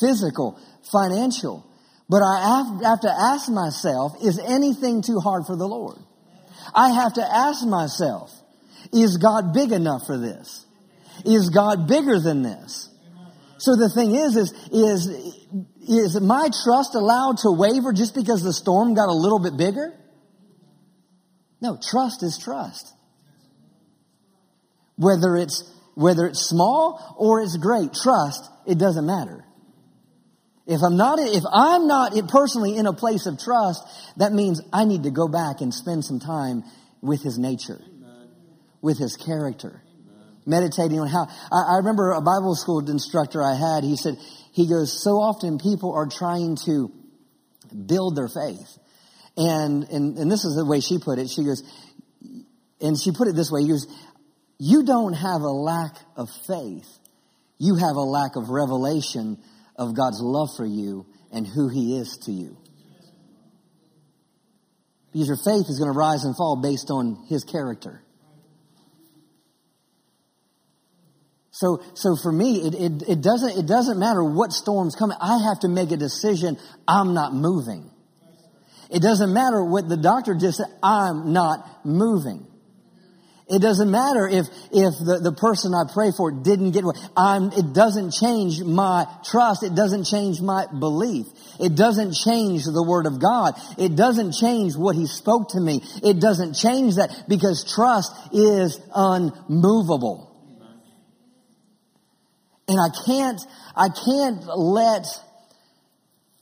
Physical, 0.00 0.60
financial. 0.92 1.66
But 2.08 2.22
I 2.22 2.64
have 2.82 3.00
to 3.00 3.10
ask 3.10 3.50
myself, 3.50 4.16
is 4.22 4.38
anything 4.38 5.02
too 5.02 5.18
hard 5.18 5.44
for 5.46 5.56
the 5.56 5.66
Lord? 5.66 5.96
I 6.74 6.90
have 6.90 7.14
to 7.14 7.22
ask 7.22 7.66
myself, 7.66 8.32
is 8.92 9.18
God 9.18 9.52
big 9.52 9.72
enough 9.72 10.06
for 10.06 10.18
this? 10.18 10.66
Is 11.24 11.50
God 11.50 11.88
bigger 11.88 12.18
than 12.18 12.42
this? 12.42 12.88
So 13.58 13.74
the 13.74 13.88
thing 13.88 14.14
is, 14.14 14.36
is, 14.36 14.52
is, 14.70 15.06
is 15.88 16.20
my 16.20 16.48
trust 16.64 16.94
allowed 16.94 17.38
to 17.38 17.50
waver 17.50 17.92
just 17.92 18.14
because 18.14 18.42
the 18.42 18.52
storm 18.52 18.94
got 18.94 19.08
a 19.08 19.12
little 19.12 19.40
bit 19.40 19.56
bigger? 19.56 19.92
No, 21.60 21.78
trust 21.90 22.22
is 22.22 22.38
trust. 22.38 22.94
Whether 24.96 25.36
it's, 25.36 25.68
whether 25.94 26.26
it's 26.26 26.48
small 26.48 27.16
or 27.18 27.40
it's 27.40 27.56
great, 27.56 27.92
trust, 27.94 28.48
it 28.64 28.78
doesn't 28.78 29.06
matter. 29.06 29.44
If 30.68 30.82
I'm 30.82 30.96
not, 30.96 31.18
if 31.18 31.44
I'm 31.50 31.86
not 31.86 32.12
personally 32.28 32.76
in 32.76 32.86
a 32.86 32.92
place 32.92 33.26
of 33.26 33.40
trust, 33.40 33.82
that 34.18 34.32
means 34.32 34.60
I 34.72 34.84
need 34.84 35.04
to 35.04 35.10
go 35.10 35.26
back 35.26 35.62
and 35.62 35.72
spend 35.72 36.04
some 36.04 36.20
time 36.20 36.62
with 37.00 37.22
his 37.22 37.38
nature, 37.38 37.80
with 38.80 38.98
his 38.98 39.16
character, 39.16 39.82
meditating 40.46 41.00
on 41.00 41.08
how, 41.08 41.26
I, 41.52 41.74
I 41.74 41.76
remember 41.78 42.12
a 42.12 42.20
Bible 42.20 42.54
school 42.54 42.80
instructor 42.88 43.42
I 43.42 43.54
had, 43.54 43.84
he 43.84 43.96
said, 43.96 44.16
he 44.52 44.68
goes, 44.68 45.02
so 45.02 45.20
often 45.20 45.58
people 45.58 45.94
are 45.94 46.06
trying 46.06 46.56
to 46.66 46.92
build 47.86 48.16
their 48.16 48.28
faith. 48.28 48.78
And, 49.36 49.84
and, 49.84 50.18
and 50.18 50.30
this 50.30 50.44
is 50.44 50.56
the 50.56 50.64
way 50.64 50.80
she 50.80 50.98
put 50.98 51.18
it. 51.18 51.28
She 51.28 51.44
goes, 51.44 51.62
and 52.80 52.98
she 52.98 53.12
put 53.12 53.28
it 53.28 53.36
this 53.36 53.50
way. 53.52 53.62
He 53.62 53.68
goes, 53.68 53.86
you 54.58 54.84
don't 54.84 55.12
have 55.12 55.42
a 55.42 55.50
lack 55.50 55.94
of 56.16 56.28
faith. 56.46 56.88
You 57.58 57.76
have 57.76 57.96
a 57.96 58.02
lack 58.02 58.36
of 58.36 58.50
revelation 58.50 59.38
of 59.76 59.96
God's 59.96 60.20
love 60.20 60.48
for 60.56 60.66
you 60.66 61.06
and 61.32 61.46
who 61.46 61.68
he 61.68 61.98
is 61.98 62.18
to 62.24 62.32
you. 62.32 62.56
Because 65.12 65.28
your 65.28 65.36
faith 65.36 65.68
is 65.68 65.78
going 65.78 65.92
to 65.92 65.98
rise 65.98 66.24
and 66.24 66.36
fall 66.36 66.60
based 66.62 66.90
on 66.90 67.26
his 67.28 67.44
character. 67.44 68.02
So, 71.58 71.82
so 71.94 72.14
for 72.14 72.30
me, 72.30 72.68
it, 72.68 72.74
it, 72.74 73.08
it, 73.08 73.20
doesn't, 73.20 73.58
it 73.58 73.66
doesn't 73.66 73.98
matter 73.98 74.22
what 74.22 74.52
storm's 74.52 74.94
coming. 74.94 75.16
I 75.20 75.42
have 75.48 75.58
to 75.60 75.68
make 75.68 75.90
a 75.90 75.96
decision. 75.96 76.56
I'm 76.86 77.14
not 77.14 77.34
moving. 77.34 77.90
It 78.90 79.02
doesn't 79.02 79.32
matter 79.32 79.64
what 79.64 79.88
the 79.88 79.96
doctor 79.96 80.36
just 80.36 80.58
said. 80.58 80.68
I'm 80.84 81.32
not 81.32 81.84
moving. 81.84 82.46
It 83.48 83.60
doesn't 83.60 83.90
matter 83.90 84.28
if, 84.28 84.46
if 84.70 84.94
the, 85.02 85.18
the 85.20 85.32
person 85.32 85.74
I 85.74 85.92
pray 85.92 86.12
for 86.16 86.30
didn't 86.30 86.72
get 86.72 86.84
I'm, 87.16 87.50
it 87.50 87.72
doesn't 87.72 88.12
change 88.12 88.62
my 88.62 89.06
trust. 89.24 89.64
It 89.64 89.74
doesn't 89.74 90.04
change 90.04 90.40
my 90.40 90.66
belief. 90.66 91.26
It 91.58 91.74
doesn't 91.74 92.14
change 92.14 92.66
the 92.66 92.84
word 92.86 93.06
of 93.06 93.20
God. 93.20 93.54
It 93.76 93.96
doesn't 93.96 94.30
change 94.30 94.76
what 94.76 94.94
he 94.94 95.06
spoke 95.06 95.48
to 95.48 95.60
me. 95.60 95.82
It 96.04 96.20
doesn't 96.20 96.54
change 96.54 97.02
that 97.02 97.24
because 97.26 97.66
trust 97.74 98.14
is 98.32 98.78
unmovable. 98.94 100.27
And 102.68 102.78
I 102.78 102.88
can't, 103.06 103.40
I 103.74 103.88
can't 103.88 104.46
let, 104.46 105.06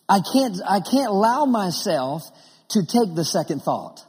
I 0.08 0.18
can't, 0.32 0.56
I 0.68 0.80
can't 0.80 1.08
allow 1.08 1.44
myself 1.44 2.22
to 2.70 2.80
take 2.84 3.14
the 3.14 3.24
second 3.24 3.62
thought. 3.62 4.04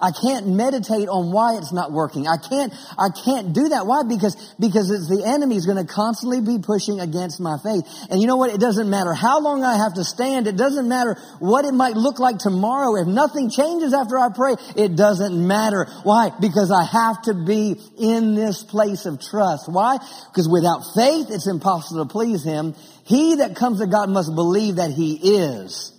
I 0.00 0.10
can't 0.10 0.48
meditate 0.48 1.08
on 1.08 1.32
why 1.32 1.56
it's 1.56 1.72
not 1.72 1.92
working. 1.92 2.26
I 2.26 2.36
can't, 2.36 2.72
I 2.98 3.08
can't 3.24 3.52
do 3.52 3.68
that. 3.70 3.86
Why? 3.86 4.02
Because, 4.02 4.34
because 4.58 4.90
it's 4.90 5.08
the 5.08 5.24
enemy 5.24 5.56
is 5.56 5.66
going 5.66 5.84
to 5.84 5.90
constantly 5.90 6.40
be 6.40 6.58
pushing 6.62 7.00
against 7.00 7.40
my 7.40 7.56
faith. 7.62 7.84
And 8.10 8.20
you 8.20 8.26
know 8.26 8.36
what? 8.36 8.52
It 8.52 8.60
doesn't 8.60 8.90
matter 8.90 9.14
how 9.14 9.40
long 9.40 9.62
I 9.62 9.76
have 9.76 9.94
to 9.94 10.04
stand. 10.04 10.46
It 10.46 10.56
doesn't 10.56 10.88
matter 10.88 11.16
what 11.38 11.64
it 11.64 11.72
might 11.72 11.96
look 11.96 12.18
like 12.18 12.38
tomorrow. 12.38 12.96
If 12.96 13.06
nothing 13.06 13.50
changes 13.50 13.94
after 13.94 14.18
I 14.18 14.28
pray, 14.34 14.56
it 14.76 14.96
doesn't 14.96 15.34
matter. 15.46 15.86
Why? 16.02 16.30
Because 16.40 16.70
I 16.70 16.84
have 16.84 17.22
to 17.22 17.34
be 17.34 17.76
in 17.98 18.34
this 18.34 18.62
place 18.62 19.06
of 19.06 19.20
trust. 19.20 19.68
Why? 19.68 19.98
Because 20.30 20.48
without 20.48 20.82
faith, 20.94 21.28
it's 21.30 21.46
impossible 21.46 22.04
to 22.04 22.10
please 22.10 22.44
Him. 22.44 22.74
He 23.04 23.36
that 23.36 23.56
comes 23.56 23.80
to 23.80 23.86
God 23.86 24.10
must 24.10 24.34
believe 24.34 24.76
that 24.76 24.90
He 24.90 25.14
is. 25.14 25.92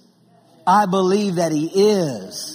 I 0.68 0.86
believe 0.86 1.36
that 1.36 1.52
He 1.52 1.68
is 1.68 2.55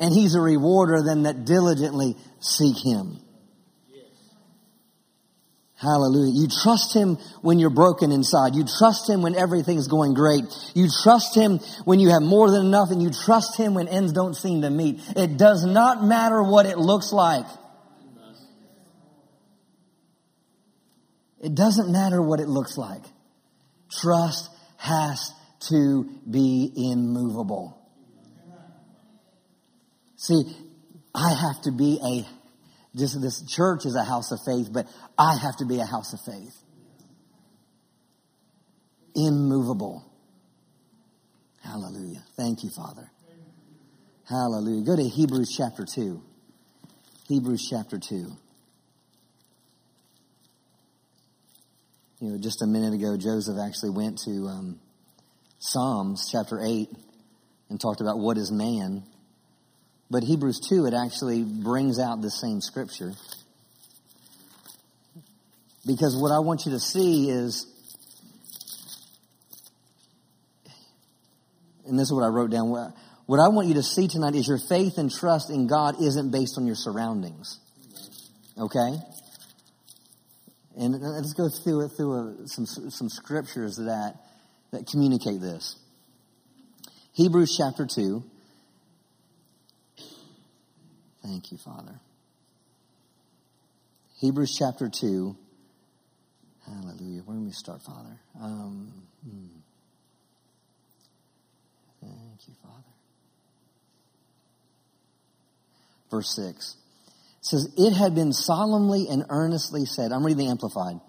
and 0.00 0.12
he's 0.12 0.34
a 0.34 0.40
rewarder 0.40 0.94
of 0.94 1.04
them 1.04 1.24
that 1.24 1.44
diligently 1.44 2.16
seek 2.40 2.76
him. 2.82 3.20
Hallelujah. 5.76 6.32
You 6.34 6.48
trust 6.62 6.94
him 6.94 7.16
when 7.40 7.58
you're 7.58 7.70
broken 7.70 8.12
inside. 8.12 8.54
You 8.54 8.64
trust 8.78 9.08
him 9.08 9.22
when 9.22 9.34
everything's 9.34 9.88
going 9.88 10.12
great. 10.12 10.44
You 10.74 10.88
trust 11.02 11.34
him 11.34 11.58
when 11.86 12.00
you 12.00 12.10
have 12.10 12.20
more 12.20 12.50
than 12.50 12.66
enough 12.66 12.90
and 12.90 13.02
you 13.02 13.10
trust 13.10 13.56
him 13.56 13.72
when 13.72 13.88
ends 13.88 14.12
don't 14.12 14.34
seem 14.34 14.60
to 14.60 14.68
meet. 14.68 15.00
It 15.16 15.38
does 15.38 15.64
not 15.64 16.04
matter 16.04 16.42
what 16.42 16.66
it 16.66 16.76
looks 16.76 17.12
like. 17.12 17.46
It 21.40 21.54
doesn't 21.54 21.90
matter 21.90 22.20
what 22.20 22.40
it 22.40 22.48
looks 22.48 22.76
like. 22.76 23.02
Trust 23.90 24.50
has 24.76 25.32
to 25.70 26.04
be 26.30 26.70
immovable. 26.76 27.79
See, 30.20 30.42
I 31.14 31.30
have 31.32 31.62
to 31.62 31.72
be 31.72 31.98
a, 32.04 32.98
just 32.98 33.18
this 33.22 33.42
church 33.48 33.86
is 33.86 33.96
a 33.96 34.04
house 34.04 34.30
of 34.32 34.38
faith, 34.44 34.68
but 34.70 34.86
I 35.18 35.34
have 35.34 35.56
to 35.60 35.64
be 35.64 35.80
a 35.80 35.86
house 35.86 36.12
of 36.12 36.20
faith. 36.26 36.54
Immovable. 39.16 40.04
Hallelujah. 41.64 42.22
Thank 42.36 42.62
you, 42.64 42.70
Father. 42.76 43.10
Hallelujah. 44.28 44.84
Go 44.84 44.94
to 44.94 45.08
Hebrews 45.08 45.54
chapter 45.56 45.86
2. 45.86 46.22
Hebrews 47.28 47.66
chapter 47.70 47.98
2. 47.98 48.14
You 52.20 52.28
know, 52.28 52.38
just 52.38 52.60
a 52.60 52.66
minute 52.66 52.92
ago, 52.92 53.16
Joseph 53.16 53.56
actually 53.58 53.92
went 53.96 54.18
to 54.26 54.30
um, 54.48 54.80
Psalms 55.60 56.28
chapter 56.30 56.60
8 56.62 56.90
and 57.70 57.80
talked 57.80 58.02
about 58.02 58.18
what 58.18 58.36
is 58.36 58.52
man. 58.52 59.04
But 60.10 60.24
Hebrews 60.24 60.60
2, 60.68 60.86
it 60.86 60.94
actually 60.94 61.44
brings 61.44 62.00
out 62.00 62.20
the 62.20 62.30
same 62.30 62.60
scripture. 62.60 63.12
Because 65.86 66.16
what 66.20 66.32
I 66.34 66.40
want 66.40 66.66
you 66.66 66.72
to 66.72 66.80
see 66.80 67.30
is, 67.30 67.66
and 71.86 71.98
this 71.98 72.08
is 72.08 72.12
what 72.12 72.24
I 72.24 72.28
wrote 72.28 72.50
down, 72.50 72.70
what 72.70 73.38
I 73.38 73.48
want 73.48 73.68
you 73.68 73.74
to 73.74 73.82
see 73.82 74.08
tonight 74.08 74.34
is 74.34 74.48
your 74.48 74.58
faith 74.68 74.98
and 74.98 75.10
trust 75.10 75.50
in 75.50 75.68
God 75.68 76.02
isn't 76.02 76.32
based 76.32 76.58
on 76.58 76.66
your 76.66 76.74
surroundings. 76.74 77.60
Okay? 78.58 78.98
And 80.76 81.00
let's 81.00 81.34
go 81.34 81.48
through 81.62 81.86
it 81.86 81.90
through 81.96 82.14
a, 82.14 82.48
some 82.48 82.66
some 82.66 83.08
scriptures 83.08 83.76
that 83.76 84.14
that 84.72 84.86
communicate 84.86 85.40
this. 85.40 85.76
Hebrews 87.12 87.54
chapter 87.56 87.86
two, 87.86 88.24
Thank 91.22 91.52
you, 91.52 91.58
Father. 91.58 92.00
Hebrews 94.20 94.54
chapter 94.58 94.88
2. 94.88 95.36
Hallelujah. 96.66 97.22
Where 97.22 97.36
do 97.36 97.42
we 97.42 97.52
start, 97.52 97.82
Father? 97.82 98.18
Um, 98.40 98.92
hmm. 99.24 99.46
Thank 102.00 102.48
you, 102.48 102.54
Father. 102.62 102.84
Verse 106.10 106.34
6. 106.36 106.76
It 107.40 107.46
says, 107.46 107.72
It 107.76 107.92
had 107.94 108.14
been 108.14 108.32
solemnly 108.32 109.06
and 109.10 109.24
earnestly 109.28 109.84
said, 109.84 110.12
I'm 110.12 110.24
reading 110.24 110.46
the 110.46 110.50
Amplified. 110.50 111.00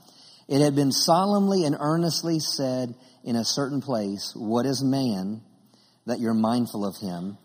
It 0.47 0.61
had 0.61 0.75
been 0.75 0.91
solemnly 0.91 1.65
and 1.65 1.75
earnestly 1.79 2.39
said 2.39 2.95
in 3.23 3.35
a 3.35 3.45
certain 3.45 3.81
place, 3.81 4.33
What 4.35 4.65
is 4.65 4.83
man 4.83 5.41
that 6.05 6.19
you're 6.19 6.33
mindful 6.33 6.85
of 6.85 6.97
him? 6.97 7.37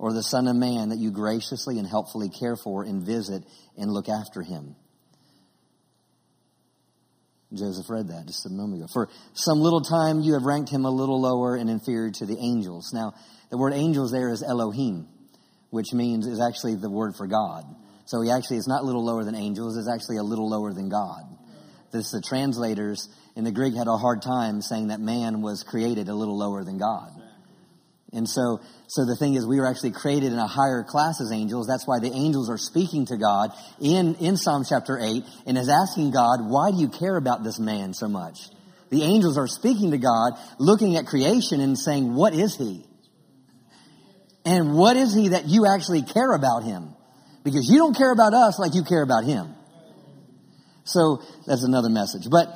Or 0.00 0.14
the 0.14 0.22
Son 0.22 0.48
of 0.48 0.56
Man 0.56 0.88
that 0.88 0.98
you 0.98 1.10
graciously 1.10 1.78
and 1.78 1.86
helpfully 1.86 2.30
care 2.30 2.56
for 2.56 2.84
and 2.84 3.04
visit 3.04 3.44
and 3.76 3.92
look 3.92 4.08
after 4.08 4.40
him. 4.40 4.74
Joseph 7.52 7.90
read 7.90 8.08
that 8.08 8.26
just 8.26 8.46
a 8.46 8.48
moment 8.48 8.80
ago. 8.80 8.88
For 8.90 9.10
some 9.34 9.58
little 9.58 9.82
time 9.82 10.20
you 10.20 10.32
have 10.32 10.44
ranked 10.44 10.70
him 10.70 10.86
a 10.86 10.90
little 10.90 11.20
lower 11.20 11.54
and 11.54 11.68
inferior 11.68 12.10
to 12.12 12.24
the 12.24 12.38
angels. 12.38 12.92
Now, 12.94 13.12
the 13.50 13.58
word 13.58 13.74
angels 13.74 14.10
there 14.10 14.30
is 14.30 14.42
Elohim, 14.42 15.06
which 15.68 15.92
means 15.92 16.26
is 16.26 16.40
actually 16.40 16.76
the 16.76 16.90
word 16.90 17.14
for 17.14 17.26
God. 17.26 17.64
So 18.06 18.22
he 18.22 18.30
actually 18.30 18.56
is 18.56 18.66
not 18.66 18.80
a 18.80 18.86
little 18.86 19.04
lower 19.04 19.22
than 19.22 19.34
angels, 19.34 19.76
it's 19.76 19.90
actually 19.92 20.16
a 20.16 20.22
little 20.22 20.48
lower 20.48 20.72
than 20.72 20.88
God. 20.88 21.24
This 21.92 22.10
the 22.10 22.22
translators 22.22 23.06
in 23.36 23.44
the 23.44 23.52
Greek 23.52 23.74
had 23.74 23.86
a 23.86 23.98
hard 23.98 24.22
time 24.22 24.62
saying 24.62 24.88
that 24.88 25.00
man 25.00 25.42
was 25.42 25.62
created 25.62 26.08
a 26.08 26.14
little 26.14 26.38
lower 26.38 26.64
than 26.64 26.78
God. 26.78 27.10
And 28.12 28.28
so, 28.28 28.60
so 28.88 29.04
the 29.04 29.14
thing 29.14 29.34
is, 29.34 29.46
we 29.46 29.60
were 29.60 29.66
actually 29.66 29.92
created 29.92 30.32
in 30.32 30.38
a 30.38 30.46
higher 30.46 30.82
class 30.82 31.20
as 31.20 31.30
angels. 31.32 31.68
That's 31.68 31.86
why 31.86 32.00
the 32.00 32.12
angels 32.12 32.50
are 32.50 32.58
speaking 32.58 33.06
to 33.06 33.16
God 33.16 33.50
in, 33.80 34.16
in 34.16 34.36
Psalm 34.36 34.64
chapter 34.68 34.98
8 34.98 35.22
and 35.46 35.56
is 35.56 35.68
asking 35.68 36.10
God, 36.10 36.40
why 36.42 36.72
do 36.72 36.78
you 36.78 36.88
care 36.88 37.16
about 37.16 37.44
this 37.44 37.60
man 37.60 37.94
so 37.94 38.08
much? 38.08 38.38
The 38.90 39.04
angels 39.04 39.38
are 39.38 39.46
speaking 39.46 39.92
to 39.92 39.98
God, 39.98 40.32
looking 40.58 40.96
at 40.96 41.06
creation 41.06 41.60
and 41.60 41.78
saying, 41.78 42.12
what 42.12 42.34
is 42.34 42.56
he? 42.56 42.84
And 44.44 44.74
what 44.74 44.96
is 44.96 45.14
he 45.14 45.28
that 45.28 45.46
you 45.46 45.66
actually 45.66 46.02
care 46.02 46.32
about 46.32 46.64
him? 46.64 46.94
Because 47.44 47.68
you 47.70 47.78
don't 47.78 47.96
care 47.96 48.10
about 48.10 48.34
us 48.34 48.58
like 48.58 48.74
you 48.74 48.82
care 48.82 49.02
about 49.02 49.24
him. 49.24 49.54
So 50.84 51.22
that's 51.46 51.62
another 51.62 51.88
message. 51.88 52.28
But 52.28 52.48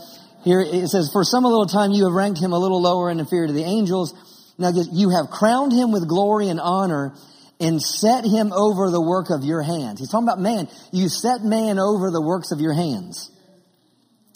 here 0.43 0.61
it 0.61 0.89
says, 0.89 1.11
for 1.13 1.23
some 1.25 1.45
a 1.45 1.49
little 1.49 1.67
time 1.67 1.93
you 1.93 2.05
have 2.05 2.13
ranked 2.13 2.41
him 2.41 2.53
a 2.53 2.59
little 2.59 2.83
lower 2.83 3.11
and 3.11 3.21
inferior 3.21 3.47
to 3.47 3.53
the 3.53 3.63
angels 3.63 4.13
now 4.59 4.71
you 4.71 5.11
have 5.11 5.31
crowned 5.31 5.73
him 5.73 5.93
with 5.93 6.09
glory 6.09 6.49
and 6.49 6.61
honor 6.61 7.15
and 7.61 7.81
set 7.81 8.25
him 8.25 8.53
over 8.53 8.91
the 8.91 9.01
work 9.01 9.31
of 9.31 9.45
your 9.45 9.63
hands. 9.63 10.01
He's 10.01 10.11
talking 10.11 10.29
about 10.29 10.41
man. 10.41 10.69
You 10.93 11.09
set 11.09 11.43
man 11.43 11.79
over 11.79 12.11
the 12.11 12.23
works 12.23 12.51
of 12.53 12.61
your 12.61 12.75
hands. 12.75 13.31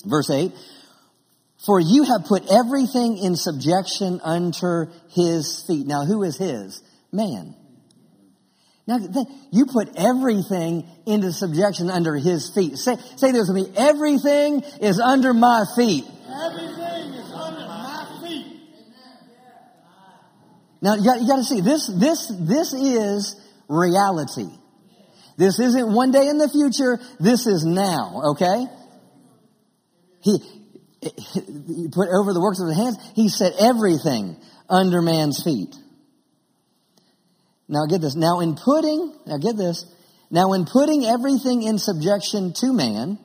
Verse 0.04 0.30
8. 0.30 0.52
For 1.64 1.80
you 1.80 2.04
have 2.04 2.24
put 2.24 2.44
everything 2.50 3.18
in 3.18 3.36
subjection 3.36 4.20
under 4.22 4.90
his 5.10 5.64
feet. 5.66 5.86
Now 5.86 6.04
who 6.04 6.22
is 6.22 6.36
his? 6.36 6.82
Man. 7.12 7.54
Now 8.86 8.98
you 9.50 9.66
put 9.66 9.90
everything 9.96 10.88
into 11.04 11.32
subjection 11.32 11.90
under 11.90 12.16
his 12.16 12.50
feet. 12.54 12.78
Say, 12.78 12.96
say 13.16 13.32
this 13.32 13.48
with 13.48 13.56
me. 13.56 13.72
Everything 13.76 14.62
is 14.80 14.98
under 14.98 15.34
my 15.34 15.64
feet. 15.76 16.04
Now 20.80 20.94
you 20.94 21.04
got, 21.04 21.20
you 21.20 21.26
got 21.26 21.36
to 21.36 21.44
see 21.44 21.60
this, 21.60 21.86
this, 21.86 22.32
this 22.40 22.72
is 22.72 23.40
reality. 23.68 24.48
This 25.36 25.60
isn't 25.60 25.92
one 25.92 26.10
day 26.10 26.28
in 26.28 26.38
the 26.38 26.48
future. 26.48 26.98
This 27.20 27.46
is 27.46 27.64
now, 27.64 28.22
okay? 28.32 28.66
He, 30.20 30.38
he 31.00 31.88
put 31.92 32.08
over 32.08 32.32
the 32.32 32.40
works 32.40 32.60
of 32.60 32.68
his 32.68 32.76
hands. 32.76 32.96
He 33.14 33.28
set 33.28 33.52
everything 33.60 34.36
under 34.68 35.00
man's 35.00 35.42
feet. 35.42 35.76
Now 37.68 37.86
get 37.86 38.00
this. 38.00 38.16
Now 38.16 38.40
in 38.40 38.56
putting, 38.56 39.14
now 39.26 39.38
get 39.38 39.56
this. 39.56 39.84
Now 40.30 40.52
in 40.54 40.64
putting 40.64 41.04
everything 41.04 41.62
in 41.62 41.78
subjection 41.78 42.52
to 42.54 42.72
man, 42.72 43.18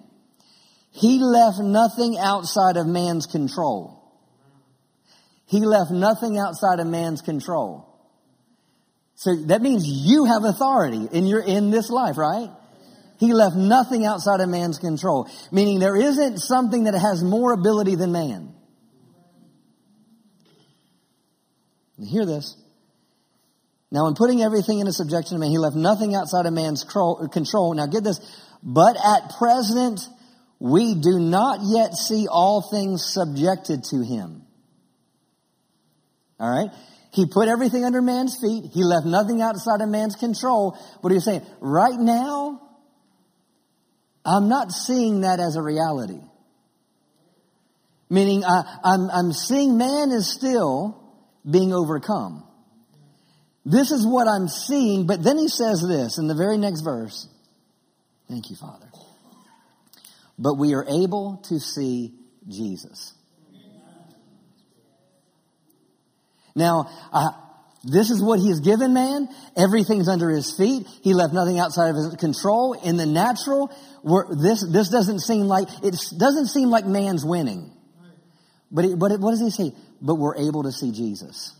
he 0.91 1.19
left 1.19 1.59
nothing 1.59 2.17
outside 2.19 2.77
of 2.77 2.85
man's 2.85 3.25
control. 3.25 4.02
He 5.53 5.59
left 5.59 5.91
nothing 5.91 6.39
outside 6.39 6.79
of 6.79 6.87
man's 6.87 7.21
control. 7.21 7.87
So 9.13 9.35
that 9.49 9.61
means 9.61 9.85
you 9.85 10.25
have 10.25 10.43
authority 10.43 11.07
in 11.11 11.27
your, 11.27 11.41
in 11.41 11.69
this 11.69 11.91
life, 11.91 12.17
right? 12.17 12.49
He 13.19 13.33
left 13.33 13.55
nothing 13.55 14.03
outside 14.03 14.39
of 14.39 14.49
man's 14.49 14.79
control, 14.79 15.29
meaning 15.51 15.77
there 15.77 15.95
isn't 15.95 16.39
something 16.39 16.85
that 16.85 16.95
has 16.95 17.23
more 17.23 17.53
ability 17.53 17.93
than 17.93 18.11
man. 18.11 18.55
Hear 22.03 22.25
this? 22.25 22.57
Now, 23.91 24.07
in 24.07 24.15
putting 24.15 24.41
everything 24.41 24.79
into 24.79 24.91
subjection 24.91 25.35
to 25.35 25.39
man, 25.39 25.51
he 25.51 25.59
left 25.59 25.75
nothing 25.75 26.15
outside 26.15 26.47
of 26.47 26.53
man's 26.53 26.83
control. 26.83 27.75
Now, 27.75 27.85
get 27.85 28.03
this. 28.03 28.19
But 28.63 28.97
at 28.97 29.35
present, 29.37 29.99
we 30.57 30.95
do 30.95 31.19
not 31.19 31.59
yet 31.61 31.93
see 31.93 32.25
all 32.27 32.67
things 32.71 33.05
subjected 33.05 33.83
to 33.91 34.03
him. 34.03 34.47
All 36.39 36.49
right? 36.49 36.69
He 37.11 37.27
put 37.27 37.47
everything 37.47 37.85
under 37.85 38.01
man's 38.01 38.37
feet. 38.41 38.71
He 38.73 38.83
left 38.83 39.05
nothing 39.05 39.41
outside 39.41 39.81
of 39.81 39.89
man's 39.89 40.15
control. 40.15 40.77
But 41.01 41.11
he's 41.11 41.23
saying? 41.23 41.45
Right 41.59 41.97
now, 41.97 42.59
I'm 44.25 44.49
not 44.49 44.71
seeing 44.71 45.21
that 45.21 45.39
as 45.39 45.55
a 45.55 45.61
reality. 45.61 46.21
Meaning, 48.09 48.43
I, 48.43 48.79
I'm, 48.83 49.09
I'm 49.11 49.31
seeing 49.31 49.77
man 49.77 50.11
is 50.11 50.31
still 50.31 50.99
being 51.49 51.73
overcome. 51.73 52.43
This 53.65 53.91
is 53.91 54.05
what 54.05 54.27
I'm 54.27 54.47
seeing, 54.47 55.07
but 55.07 55.23
then 55.23 55.37
he 55.37 55.47
says 55.47 55.85
this 55.87 56.17
in 56.17 56.27
the 56.27 56.35
very 56.35 56.57
next 56.57 56.81
verse. 56.81 57.27
Thank 58.27 58.49
you, 58.49 58.55
Father. 58.55 58.87
But 60.37 60.55
we 60.55 60.73
are 60.73 60.85
able 60.85 61.41
to 61.49 61.59
see 61.59 62.13
Jesus. 62.47 63.13
Now, 66.55 66.89
uh, 67.11 67.31
this 67.83 68.09
is 68.09 68.23
what 68.23 68.39
he 68.39 68.47
has 68.47 68.61
given 68.61 68.93
man. 68.93 69.27
Everything's 69.57 70.07
under 70.07 70.29
his 70.29 70.55
feet. 70.55 70.87
He 71.01 71.13
left 71.13 71.33
nothing 71.33 71.59
outside 71.59 71.89
of 71.89 71.95
his 71.97 72.15
control. 72.15 72.73
In 72.73 72.95
the 72.95 73.05
natural, 73.05 73.69
this, 74.41 74.65
this 74.71 74.89
doesn't 74.89 75.19
seem 75.19 75.47
like, 75.47 75.67
it 75.83 75.95
doesn't 76.17 76.47
seem 76.47 76.69
like 76.69 76.85
man's 76.85 77.25
winning. 77.25 77.71
But, 78.71 78.85
it, 78.85 78.97
but 78.97 79.11
it, 79.11 79.19
what 79.19 79.31
does 79.31 79.41
he 79.41 79.49
say? 79.49 79.75
But 80.01 80.15
we're 80.15 80.37
able 80.37 80.63
to 80.63 80.71
see 80.71 80.91
Jesus. 80.91 81.53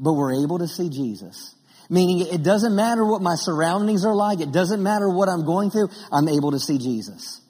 But 0.00 0.14
we're 0.14 0.42
able 0.42 0.58
to 0.58 0.66
see 0.66 0.90
Jesus. 0.90 1.54
Meaning 1.88 2.26
it 2.32 2.42
doesn't 2.42 2.74
matter 2.74 3.04
what 3.04 3.22
my 3.22 3.34
surroundings 3.36 4.04
are 4.04 4.14
like. 4.14 4.40
It 4.40 4.52
doesn't 4.52 4.82
matter 4.82 5.08
what 5.08 5.28
I'm 5.28 5.44
going 5.44 5.70
through. 5.70 5.88
I'm 6.10 6.28
able 6.28 6.52
to 6.52 6.58
see 6.58 6.78
Jesus. 6.78 7.40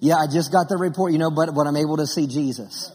Yeah, 0.00 0.16
I 0.16 0.26
just 0.26 0.52
got 0.52 0.68
the 0.68 0.76
report, 0.76 1.12
you 1.12 1.18
know, 1.18 1.30
but, 1.30 1.54
but 1.54 1.66
I'm 1.66 1.76
able 1.76 1.96
to 1.96 2.06
see 2.06 2.26
Jesus. 2.26 2.92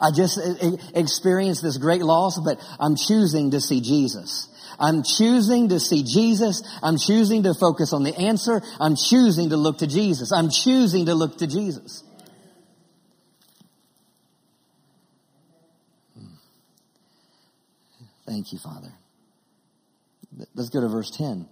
I 0.00 0.10
just 0.10 0.38
eh, 0.38 0.54
eh, 0.60 0.76
experienced 0.94 1.62
this 1.62 1.78
great 1.78 2.02
loss, 2.02 2.38
but 2.38 2.58
I'm 2.78 2.96
choosing 2.96 3.52
to 3.52 3.60
see 3.60 3.80
Jesus. 3.80 4.48
I'm 4.78 5.02
choosing 5.02 5.68
to 5.68 5.80
see 5.80 6.02
Jesus. 6.02 6.62
I'm 6.82 6.98
choosing 6.98 7.44
to 7.44 7.54
focus 7.54 7.92
on 7.92 8.02
the 8.02 8.16
answer. 8.16 8.60
I'm 8.80 8.96
choosing 8.96 9.50
to 9.50 9.56
look 9.56 9.78
to 9.78 9.86
Jesus. 9.86 10.32
I'm 10.32 10.50
choosing 10.50 11.06
to 11.06 11.14
look 11.14 11.38
to 11.38 11.46
Jesus. 11.46 12.02
Hmm. 16.18 16.34
Thank 18.26 18.52
you, 18.52 18.58
Father. 18.58 18.92
Let's 20.54 20.70
go 20.70 20.80
to 20.80 20.88
verse 20.88 21.10
10. 21.10 21.48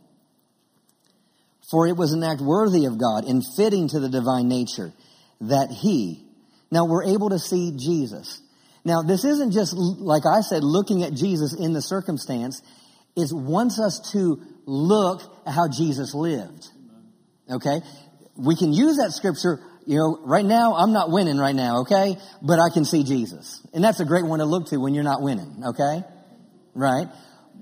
For 1.70 1.87
it 1.87 1.96
was 1.96 2.12
an 2.12 2.22
act 2.22 2.40
worthy 2.40 2.87
of 2.87 2.98
God 2.98 3.24
and 3.24 3.42
fitting 3.57 3.88
to 3.88 4.00
the 4.00 4.09
divine 4.09 4.48
nature 4.48 4.92
that 5.40 5.70
he, 5.70 6.24
now 6.72 6.87
we're 6.87 7.04
able 7.04 7.28
to 7.28 7.38
see 7.38 7.74
Jesus. 7.76 8.40
Now 8.82 9.02
this 9.02 9.24
isn't 9.24 9.52
just, 9.52 9.74
like 9.76 10.22
I 10.26 10.40
said, 10.40 10.64
looking 10.64 11.02
at 11.02 11.12
Jesus 11.12 11.54
in 11.54 11.74
the 11.74 11.82
circumstance. 11.82 12.62
It 13.14 13.28
wants 13.30 13.78
us 13.78 14.11
to 14.12 14.40
look 14.64 15.20
at 15.46 15.52
how 15.52 15.68
Jesus 15.68 16.14
lived. 16.14 16.66
Okay? 17.50 17.82
We 18.37 18.56
can 18.56 18.72
use 18.72 18.96
that 18.96 19.12
scripture, 19.12 19.61
you 19.85 19.98
know, 19.98 20.18
right 20.24 20.46
now, 20.46 20.74
I'm 20.74 20.94
not 20.94 21.11
winning 21.11 21.37
right 21.37 21.54
now, 21.54 21.80
okay? 21.80 22.16
But 22.40 22.58
I 22.58 22.70
can 22.72 22.87
see 22.87 23.04
Jesus. 23.04 23.61
And 23.74 23.85
that's 23.85 24.00
a 24.00 24.06
great 24.06 24.24
one 24.24 24.38
to 24.38 24.46
look 24.46 24.68
to 24.68 24.78
when 24.78 24.94
you're 24.94 25.04
not 25.04 25.20
winning, 25.20 25.62
okay? 25.66 26.04
Right? 26.74 27.08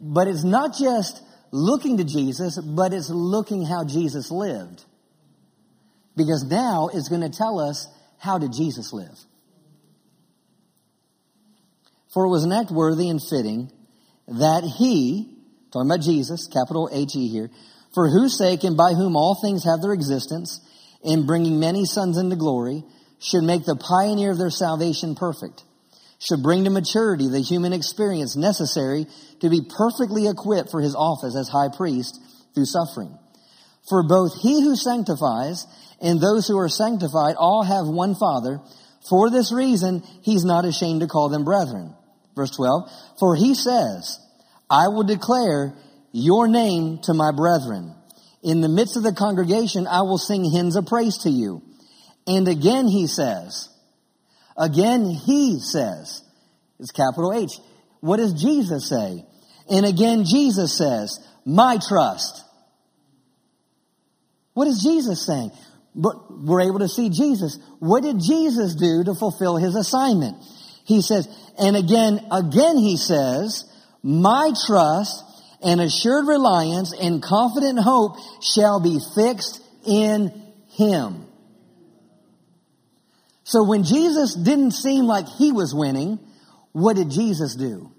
But 0.01 0.29
it's 0.29 0.45
not 0.45 0.77
just 0.79 1.21
looking 1.51 1.97
to 1.97 2.05
Jesus, 2.05 2.61
but 2.61 2.93
it's 2.93 3.11
looking 3.11 3.67
how 3.67 3.85
Jesus 3.85 4.31
lived. 4.31 4.85
Because 6.17 6.45
now 6.45 6.91
it's 6.95 7.09
going 7.09 7.23
to 7.23 7.37
tell 7.37 7.59
us 7.59 7.89
how 8.21 8.39
did 8.39 8.53
Jesus 8.53 8.93
live. 8.93 9.19
For 12.13 12.27
it 12.27 12.29
was 12.29 12.45
an 12.45 12.53
act 12.53 12.71
worthy 12.71 13.09
and 13.09 13.21
fitting 13.21 13.73
that 14.29 14.63
he, 14.63 15.37
talking 15.73 15.91
about 15.91 16.05
Jesus, 16.05 16.47
capital 16.47 16.89
H-E 16.93 17.29
here, 17.29 17.51
for 17.95 18.09
whose 18.09 18.37
sake 18.37 18.63
and 18.63 18.77
by 18.77 18.93
whom 18.93 19.17
all 19.17 19.39
things 19.41 19.65
have 19.65 19.81
their 19.81 19.93
existence, 19.93 20.61
in 21.03 21.27
bringing 21.27 21.59
many 21.59 21.87
sons 21.87 22.19
into 22.19 22.37
glory, 22.37 22.85
should 23.21 23.43
make 23.43 23.65
the 23.65 23.77
pioneer 23.77 24.33
of 24.33 24.39
their 24.39 24.51
salvation 24.51 25.15
perfect, 25.15 25.65
should 26.19 26.43
bring 26.43 26.65
to 26.65 26.71
maturity 26.71 27.29
the 27.29 27.41
human 27.41 27.73
experience 27.73 28.37
necessary 28.37 29.07
to 29.41 29.49
be 29.49 29.63
perfectly 29.77 30.29
equipped 30.29 30.71
for 30.71 30.81
his 30.81 30.95
office 30.95 31.35
as 31.35 31.49
high 31.49 31.69
priest 31.75 32.21
through 32.55 32.67
suffering. 32.67 33.17
For 33.89 34.03
both 34.07 34.35
he 34.41 34.63
who 34.63 34.77
sanctifies 34.77 35.67
and 36.01 36.21
those 36.21 36.47
who 36.47 36.59
are 36.59 36.69
sanctified 36.69 37.37
all 37.37 37.63
have 37.63 37.87
one 37.87 38.15
Father. 38.15 38.61
For 39.09 39.31
this 39.31 39.53
reason, 39.53 40.03
he's 40.23 40.45
not 40.45 40.65
ashamed 40.65 41.01
to 41.01 41.07
call 41.07 41.29
them 41.29 41.45
brethren. 41.45 41.95
Verse 42.37 42.51
12, 42.51 42.91
for 43.19 43.35
he 43.37 43.55
says, 43.55 44.19
I 44.71 44.89
will 44.89 45.03
declare 45.03 45.75
your 46.13 46.49
name 46.49 47.01
to 47.05 47.15
my 47.15 47.33
brethren. 47.33 47.95
In 48.43 48.61
the 48.61 48.69
midst 48.69 48.97
of 48.97 49.03
the 49.03 49.13
congregation, 49.13 49.87
I 49.87 50.03
will 50.03 50.19
sing 50.19 50.51
hymns 50.51 50.77
of 50.77 50.87
praise 50.87 51.19
to 51.25 51.31
you. 51.31 51.63
And 52.27 52.49
again 52.49 52.87
he 52.87 53.07
says, 53.07 53.69
again 54.57 55.11
he 55.11 55.59
says, 55.61 56.23
it's 56.79 56.93
capital 56.93 57.35
H. 57.35 57.51
What 58.01 58.19
does 58.19 58.41
Jesus 58.41 58.89
say? 58.89 59.25
And 59.69 59.85
again 59.85 60.25
Jesus 60.25 60.79
says, 60.79 61.19
my 61.45 61.79
trust. 61.87 62.45
What 64.55 64.69
is 64.69 64.83
Jesus 64.83 65.27
saying? 65.27 65.51
But 65.95 66.43
we're 66.45 66.63
able 66.63 66.79
to 66.81 66.89
see 66.89 67.11
Jesus. 67.11 67.59
What 67.79 68.03
did 68.03 68.21
Jesus 68.21 68.75
do 68.75 69.05
to 69.05 69.15
fulfill 69.15 69.57
his 69.57 69.75
assignment? 69.75 70.37
He 70.85 71.03
says, 71.03 71.29
and 71.59 71.77
again, 71.77 72.27
again 72.31 72.77
he 72.77 72.97
says, 72.97 73.65
my 74.03 74.53
trust 74.67 75.25
and 75.63 75.81
assured 75.81 76.27
reliance 76.27 76.93
and 76.93 77.23
confident 77.23 77.79
hope 77.79 78.17
shall 78.43 78.81
be 78.81 78.99
fixed 79.15 79.61
in 79.85 80.33
him. 80.71 81.27
So 83.45 83.65
when 83.65 83.83
Jesus 83.83 84.35
didn't 84.35 84.73
seem 84.73 85.07
like 85.07 85.27
he 85.27 85.51
was 85.51 85.75
winning, 85.75 86.21
what 86.73 86.97
did 86.97 87.11
Jesus 87.11 87.57
do? 87.57 87.91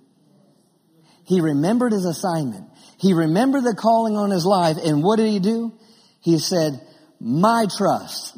He 1.25 1.41
remembered 1.41 1.91
his 1.91 2.05
assignment. 2.05 2.67
He 2.97 3.13
remembered 3.13 3.63
the 3.63 3.75
calling 3.75 4.15
on 4.15 4.31
his 4.31 4.45
life. 4.45 4.77
And 4.83 5.03
what 5.03 5.17
did 5.17 5.29
he 5.29 5.39
do? 5.39 5.73
He 6.21 6.39
said, 6.39 6.79
my 7.23 7.67
trust 7.77 8.35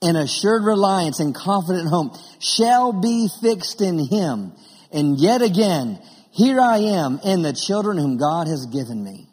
and 0.00 0.16
assured 0.16 0.64
reliance 0.64 1.20
and 1.20 1.34
confident 1.34 1.88
hope 1.88 2.14
shall 2.40 2.92
be 2.92 3.28
fixed 3.40 3.80
in 3.80 3.98
him. 3.98 4.52
And 4.92 5.18
yet 5.18 5.42
again, 5.42 6.00
Here 6.32 6.60
I 6.60 6.78
am 6.78 7.20
and 7.24 7.44
the 7.44 7.52
children 7.52 7.98
whom 7.98 8.16
God 8.16 8.46
has 8.46 8.64
given 8.66 9.04
me. 9.04 9.28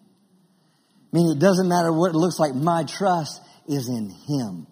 I 1.13 1.17
mean, 1.17 1.31
it 1.31 1.39
doesn't 1.39 1.67
matter 1.67 1.93
what 1.93 2.11
it 2.11 2.17
looks 2.17 2.39
like. 2.39 2.53
My 2.53 2.83
trust 2.83 3.41
is 3.67 3.87
in 3.87 4.09
Him. 4.09 4.67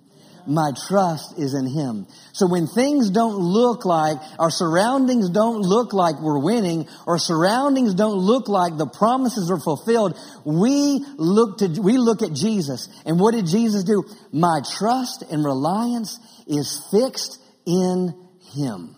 My 0.47 0.71
trust 0.87 1.37
is 1.37 1.53
in 1.53 1.67
Him. 1.67 2.07
So 2.31 2.47
when 2.47 2.67
things 2.67 3.09
don't 3.09 3.37
look 3.37 3.83
like, 3.83 4.17
our 4.39 4.49
surroundings 4.49 5.29
don't 5.29 5.61
look 5.61 5.91
like 5.91 6.21
we're 6.21 6.39
winning, 6.39 6.87
or 7.05 7.17
surroundings 7.19 7.93
don't 7.93 8.17
look 8.17 8.47
like 8.47 8.77
the 8.77 8.87
promises 8.87 9.51
are 9.51 9.59
fulfilled, 9.59 10.17
we 10.45 11.03
look 11.17 11.57
to, 11.57 11.67
we 11.81 11.97
look 11.97 12.21
at 12.21 12.33
Jesus. 12.33 12.87
And 13.05 13.19
what 13.19 13.33
did 13.33 13.45
Jesus 13.45 13.83
do? 13.83 14.05
My 14.31 14.61
trust 14.77 15.23
and 15.29 15.43
reliance 15.43 16.17
is 16.47 16.81
fixed 16.91 17.41
in 17.65 18.15
Him. 18.55 18.95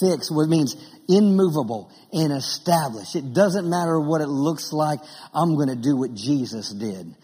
Fixed, 0.00 0.30
what 0.34 0.48
means 0.48 0.76
immovable 1.08 1.90
and 2.12 2.32
established. 2.32 3.16
It 3.16 3.32
doesn't 3.32 3.68
matter 3.68 3.98
what 3.98 4.20
it 4.20 4.28
looks 4.28 4.72
like. 4.72 5.00
I'm 5.32 5.56
going 5.56 5.68
to 5.68 5.76
do 5.76 5.96
what 5.96 6.14
Jesus 6.14 6.72
did. 6.72 7.16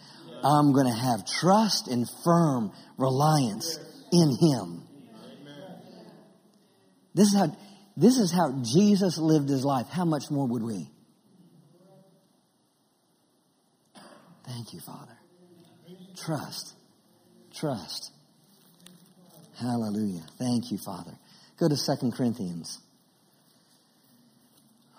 I'm 0.47 0.71
going 0.71 0.87
to 0.87 0.97
have 0.97 1.25
trust 1.25 1.89
and 1.89 2.07
firm 2.23 2.71
reliance 2.97 3.79
in 4.13 4.37
Him. 4.39 4.83
This 7.13 7.27
is 7.27 7.35
how, 7.35 7.57
this 7.97 8.17
is 8.17 8.31
how 8.31 8.61
Jesus 8.63 9.17
lived 9.17 9.49
His 9.49 9.65
life. 9.65 9.87
How 9.89 10.05
much 10.05 10.31
more 10.31 10.47
would 10.47 10.63
we? 10.63 10.89
Thank 14.45 14.73
you, 14.73 14.79
Father. 14.79 15.17
Trust. 16.15 16.75
Trust. 17.53 18.11
Hallelujah. 19.59 20.23
Thank 20.37 20.71
you, 20.71 20.77
Father. 20.77 21.17
Go 21.59 21.67
to 21.67 21.75
Second 21.75 22.13
Corinthians. 22.13 22.79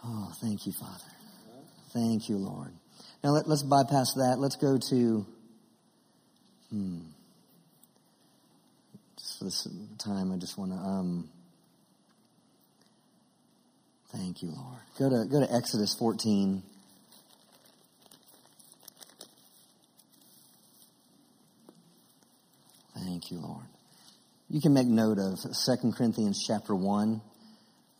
Oh, 0.05 0.33
thank 0.43 0.67
you, 0.67 0.73
Father. 0.73 1.11
Thank 1.95 2.29
you, 2.29 2.37
Lord. 2.37 2.73
Now 3.23 3.31
let, 3.31 3.47
us 3.47 3.63
bypass 3.63 4.15
that. 4.15 4.37
Let's 4.39 4.57
go 4.57 4.79
to, 4.91 5.27
hmm, 6.71 6.99
just 9.19 9.39
for 9.39 9.45
this 9.45 9.69
time, 9.99 10.33
I 10.33 10.37
just 10.37 10.59
want 10.59 10.73
to, 10.73 10.77
um, 10.77 11.29
thank 14.13 14.43
you, 14.43 14.51
Lord. 14.51 14.81
Go 14.99 15.09
to, 15.09 15.29
go 15.31 15.47
to 15.47 15.53
Exodus 15.55 15.95
14. 15.99 16.63
Thank 22.95 23.31
you, 23.31 23.39
Lord. 23.39 23.65
You 24.51 24.61
can 24.61 24.73
make 24.73 24.87
note 24.87 25.19
of 25.19 25.39
2 25.43 25.93
Corinthians 25.93 26.43
chapter 26.47 26.75
1, 26.75 27.21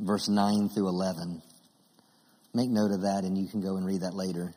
verse 0.01 0.29
9 0.29 0.71
through 0.71 0.89
11. 0.89 1.43
Make 2.55 2.71
note 2.71 2.91
of 2.91 3.03
that 3.03 3.25
and 3.25 3.37
you 3.37 3.49
can 3.49 3.61
go 3.61 3.77
and 3.77 3.87
read 3.87 4.01
that 4.01 4.15
later. 4.15 4.55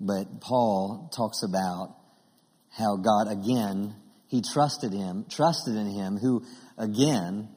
But 0.00 0.40
Paul 0.40 1.10
talks 1.14 1.42
about 1.42 1.94
how 2.70 2.96
God 2.96 3.28
again, 3.30 3.94
he 4.28 4.42
trusted 4.42 4.92
him, 4.92 5.26
trusted 5.30 5.74
in 5.74 5.86
him, 5.86 6.16
who 6.16 6.44
again, 6.76 7.48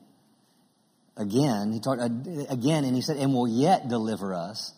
again, 1.18 1.72
he 1.72 1.80
talked 1.80 2.02
again, 2.02 2.84
and 2.86 2.96
he 2.96 3.02
said, 3.02 3.18
and 3.18 3.34
will 3.34 3.48
yet 3.48 3.88
deliver 3.90 4.34
us. 4.34 4.74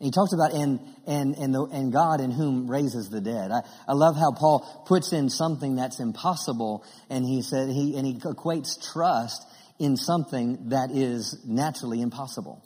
And 0.00 0.06
he 0.06 0.10
talks 0.10 0.32
about 0.32 0.52
and 0.52 0.80
and 1.06 1.34
and 1.36 1.54
the, 1.54 1.64
and 1.64 1.92
God 1.92 2.20
in 2.20 2.30
whom 2.30 2.70
raises 2.70 3.08
the 3.08 3.20
dead. 3.20 3.50
I, 3.50 3.62
I 3.88 3.92
love 3.94 4.14
how 4.16 4.32
Paul 4.32 4.84
puts 4.86 5.12
in 5.12 5.28
something 5.28 5.76
that's 5.76 5.98
impossible, 6.00 6.84
and 7.10 7.24
he 7.24 7.42
said 7.42 7.68
he 7.68 7.96
and 7.96 8.06
he 8.06 8.14
equates 8.14 8.92
trust 8.92 9.44
in 9.78 9.96
something 9.96 10.70
that 10.70 10.90
is 10.92 11.38
naturally 11.44 12.00
impossible. 12.00 12.62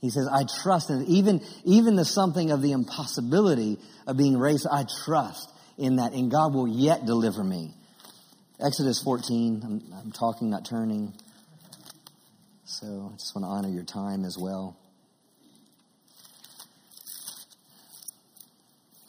He 0.00 0.10
says, 0.10 0.28
I 0.32 0.44
trust 0.62 0.90
in. 0.90 1.04
Even, 1.08 1.40
even 1.64 1.94
the 1.94 2.04
something 2.04 2.50
of 2.50 2.62
the 2.62 2.72
impossibility 2.72 3.78
of 4.06 4.16
being 4.16 4.38
raised, 4.38 4.66
I 4.70 4.84
trust 5.04 5.52
in 5.80 5.96
that, 5.96 6.12
and 6.12 6.30
God 6.30 6.54
will 6.54 6.68
yet 6.68 7.06
deliver 7.06 7.42
me. 7.42 7.74
Exodus 8.64 9.02
14, 9.02 9.62
I'm, 9.64 9.82
I'm 9.98 10.12
talking, 10.12 10.50
not 10.50 10.66
turning. 10.66 11.14
So 12.64 13.10
I 13.12 13.16
just 13.16 13.34
want 13.34 13.44
to 13.44 13.48
honor 13.48 13.68
your 13.68 13.84
time 13.84 14.24
as 14.24 14.36
well. 14.38 14.76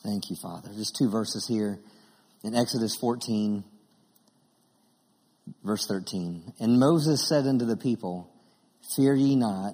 Thank 0.04 0.30
you, 0.30 0.36
Father. 0.42 0.70
Just 0.76 0.96
two 0.98 1.10
verses 1.12 1.46
here 1.48 1.78
in 2.44 2.56
Exodus 2.56 2.96
14, 2.96 3.64
verse 5.64 5.86
13. 5.86 6.54
And 6.60 6.80
Moses 6.80 7.28
said 7.28 7.46
unto 7.46 7.66
the 7.66 7.78
people, 7.78 8.32
Fear 8.96 9.16
ye 9.16 9.36
not 9.36 9.74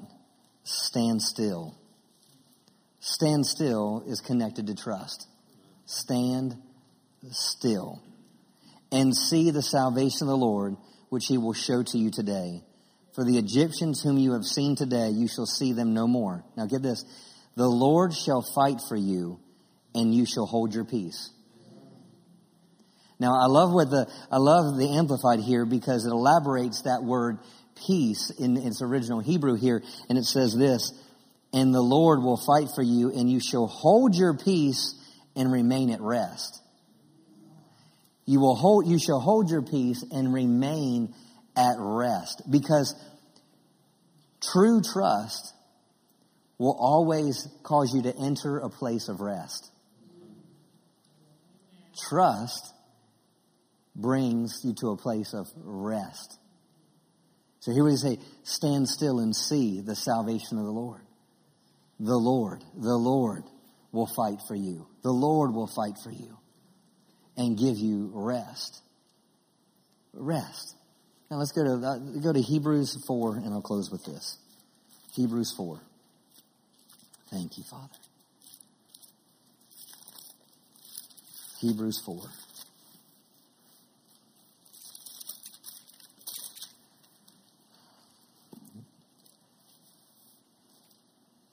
stand 0.63 1.21
still. 1.21 1.77
Stand 2.99 3.45
still 3.45 4.03
is 4.07 4.19
connected 4.19 4.67
to 4.67 4.75
trust. 4.75 5.27
Stand 5.85 6.57
still 7.31 8.01
and 8.91 9.15
see 9.15 9.51
the 9.51 9.61
salvation 9.61 10.23
of 10.23 10.27
the 10.27 10.37
Lord, 10.37 10.75
which 11.09 11.25
he 11.27 11.37
will 11.37 11.53
show 11.53 11.83
to 11.83 11.97
you 11.97 12.11
today. 12.11 12.61
For 13.13 13.23
the 13.23 13.37
Egyptians 13.37 14.01
whom 14.01 14.17
you 14.17 14.33
have 14.33 14.43
seen 14.45 14.75
today, 14.75 15.09
you 15.09 15.27
shall 15.27 15.45
see 15.45 15.73
them 15.73 15.93
no 15.93 16.07
more. 16.07 16.43
Now 16.55 16.67
get 16.67 16.83
this. 16.83 17.03
The 17.55 17.67
Lord 17.67 18.13
shall 18.13 18.43
fight 18.53 18.79
for 18.87 18.95
you 18.95 19.39
and 19.95 20.13
you 20.13 20.25
shall 20.25 20.45
hold 20.45 20.73
your 20.73 20.85
peace. 20.85 21.31
Now 23.19 23.33
I 23.33 23.47
love 23.47 23.73
what 23.73 23.89
the, 23.89 24.07
I 24.31 24.37
love 24.37 24.77
the 24.77 24.95
amplified 24.97 25.39
here 25.39 25.65
because 25.65 26.05
it 26.05 26.11
elaborates 26.11 26.83
that 26.83 27.03
word 27.03 27.39
peace 27.87 28.31
in 28.37 28.57
its 28.57 28.81
original 28.81 29.19
Hebrew 29.19 29.55
here, 29.55 29.83
and 30.09 30.17
it 30.17 30.25
says 30.25 30.55
this, 30.55 30.91
and 31.53 31.73
the 31.73 31.81
Lord 31.81 32.21
will 32.21 32.37
fight 32.37 32.69
for 32.75 32.83
you, 32.83 33.09
and 33.09 33.29
you 33.29 33.39
shall 33.39 33.67
hold 33.67 34.15
your 34.15 34.35
peace 34.35 34.95
and 35.35 35.51
remain 35.51 35.91
at 35.91 36.01
rest. 36.01 36.61
You 38.27 38.41
will 38.41 38.57
hold, 38.57 38.87
you 38.87 38.99
shall 38.99 39.21
hold 39.21 39.49
your 39.49 39.61
peace 39.61 40.03
and 40.11 40.33
remain 40.33 41.13
at 41.55 41.75
rest 41.79 42.43
because 42.51 42.93
true 44.51 44.81
trust 44.81 45.53
will 46.57 46.75
always 46.77 47.47
cause 47.63 47.93
you 47.95 48.01
to 48.01 48.13
enter 48.19 48.57
a 48.57 48.69
place 48.69 49.07
of 49.07 49.21
rest. 49.21 49.71
Trust 52.09 52.73
brings 53.95 54.59
you 54.61 54.73
to 54.81 54.89
a 54.89 54.97
place 54.97 55.33
of 55.33 55.47
rest. 55.55 56.37
So 57.61 57.71
here 57.71 57.85
we 57.85 57.95
say, 57.95 58.17
stand 58.43 58.89
still 58.89 59.19
and 59.19 59.33
see 59.33 59.79
the 59.79 59.95
salvation 59.95 60.57
of 60.57 60.65
the 60.65 60.71
Lord. 60.71 61.01
The 62.01 62.17
Lord, 62.17 62.61
the 62.75 62.97
Lord 62.97 63.43
will 63.93 64.09
fight 64.17 64.39
for 64.49 64.55
you. 64.55 64.85
The 65.01 65.11
Lord 65.11 65.53
will 65.53 65.69
fight 65.73 65.95
for 66.03 66.11
you 66.11 66.37
and 67.37 67.57
give 67.57 67.77
you 67.77 68.11
rest. 68.13 68.81
Rest. 70.13 70.75
Now 71.29 71.37
let's 71.37 71.51
go 71.51 71.63
to, 71.63 71.85
uh, 71.85 71.97
go 72.21 72.33
to 72.33 72.41
Hebrews 72.41 73.03
4 73.07 73.37
and 73.37 73.53
I'll 73.53 73.61
close 73.61 73.91
with 73.91 74.03
this. 74.03 74.37
Hebrews 75.15 75.53
4. 75.55 75.79
Thank 77.29 77.57
you, 77.57 77.63
Father. 77.63 77.89
Hebrews 81.59 82.01
4. 82.05 82.21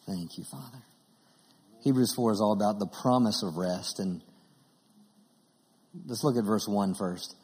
Thank 0.07 0.39
you, 0.39 0.45
Father. 0.45 0.83
Hebrews 1.83 2.15
4 2.15 2.33
is 2.33 2.41
all 2.41 2.53
about 2.53 2.79
the 2.79 2.87
promise 2.87 3.43
of 3.43 3.57
rest. 3.57 3.99
And 3.99 4.23
let's 6.07 6.25
look 6.25 6.37
at 6.37 6.45
verse 6.45 6.67
1 6.69 6.95
first. 6.95 7.37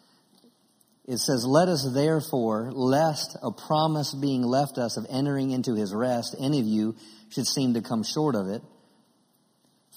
It 1.06 1.18
says, 1.18 1.44
Let 1.46 1.68
us 1.68 1.88
therefore, 1.94 2.70
lest 2.72 3.36
a 3.42 3.50
promise 3.50 4.14
being 4.14 4.42
left 4.42 4.78
us 4.78 4.96
of 4.96 5.06
entering 5.10 5.50
into 5.50 5.74
his 5.74 5.94
rest, 5.94 6.36
any 6.38 6.60
of 6.60 6.66
you 6.66 6.96
should 7.30 7.46
seem 7.46 7.74
to 7.74 7.82
come 7.82 8.02
short 8.02 8.34
of 8.34 8.48
it. 8.48 8.62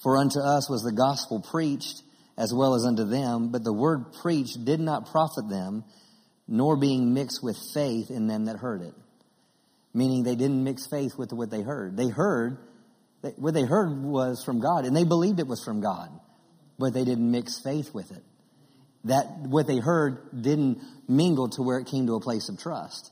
For 0.02 0.16
unto 0.16 0.40
us 0.40 0.68
was 0.68 0.82
the 0.82 0.92
gospel 0.92 1.40
preached, 1.40 2.02
as 2.36 2.52
well 2.52 2.74
as 2.74 2.84
unto 2.84 3.04
them, 3.04 3.52
but 3.52 3.64
the 3.64 3.72
word 3.72 4.12
preached 4.20 4.64
did 4.64 4.80
not 4.80 5.10
profit 5.10 5.48
them, 5.48 5.84
nor 6.48 6.76
being 6.76 7.14
mixed 7.14 7.42
with 7.42 7.56
faith 7.72 8.10
in 8.10 8.26
them 8.26 8.46
that 8.46 8.56
heard 8.56 8.82
it 8.82 8.94
meaning 9.94 10.24
they 10.24 10.34
didn't 10.34 10.62
mix 10.64 10.86
faith 10.86 11.16
with 11.16 11.32
what 11.32 11.50
they 11.50 11.62
heard. 11.62 11.96
They 11.96 12.08
heard, 12.08 12.58
what 13.36 13.54
they 13.54 13.62
heard 13.62 14.02
was 14.02 14.42
from 14.44 14.60
God, 14.60 14.84
and 14.84 14.94
they 14.94 15.04
believed 15.04 15.38
it 15.38 15.46
was 15.46 15.62
from 15.64 15.80
God, 15.80 16.10
but 16.78 16.92
they 16.92 17.04
didn't 17.04 17.30
mix 17.30 17.60
faith 17.62 17.94
with 17.94 18.10
it. 18.10 18.22
That 19.04 19.26
what 19.40 19.66
they 19.66 19.78
heard 19.78 20.42
didn't 20.42 20.80
mingle 21.08 21.48
to 21.50 21.62
where 21.62 21.78
it 21.78 21.86
came 21.86 22.06
to 22.06 22.14
a 22.14 22.20
place 22.20 22.48
of 22.48 22.58
trust. 22.58 23.10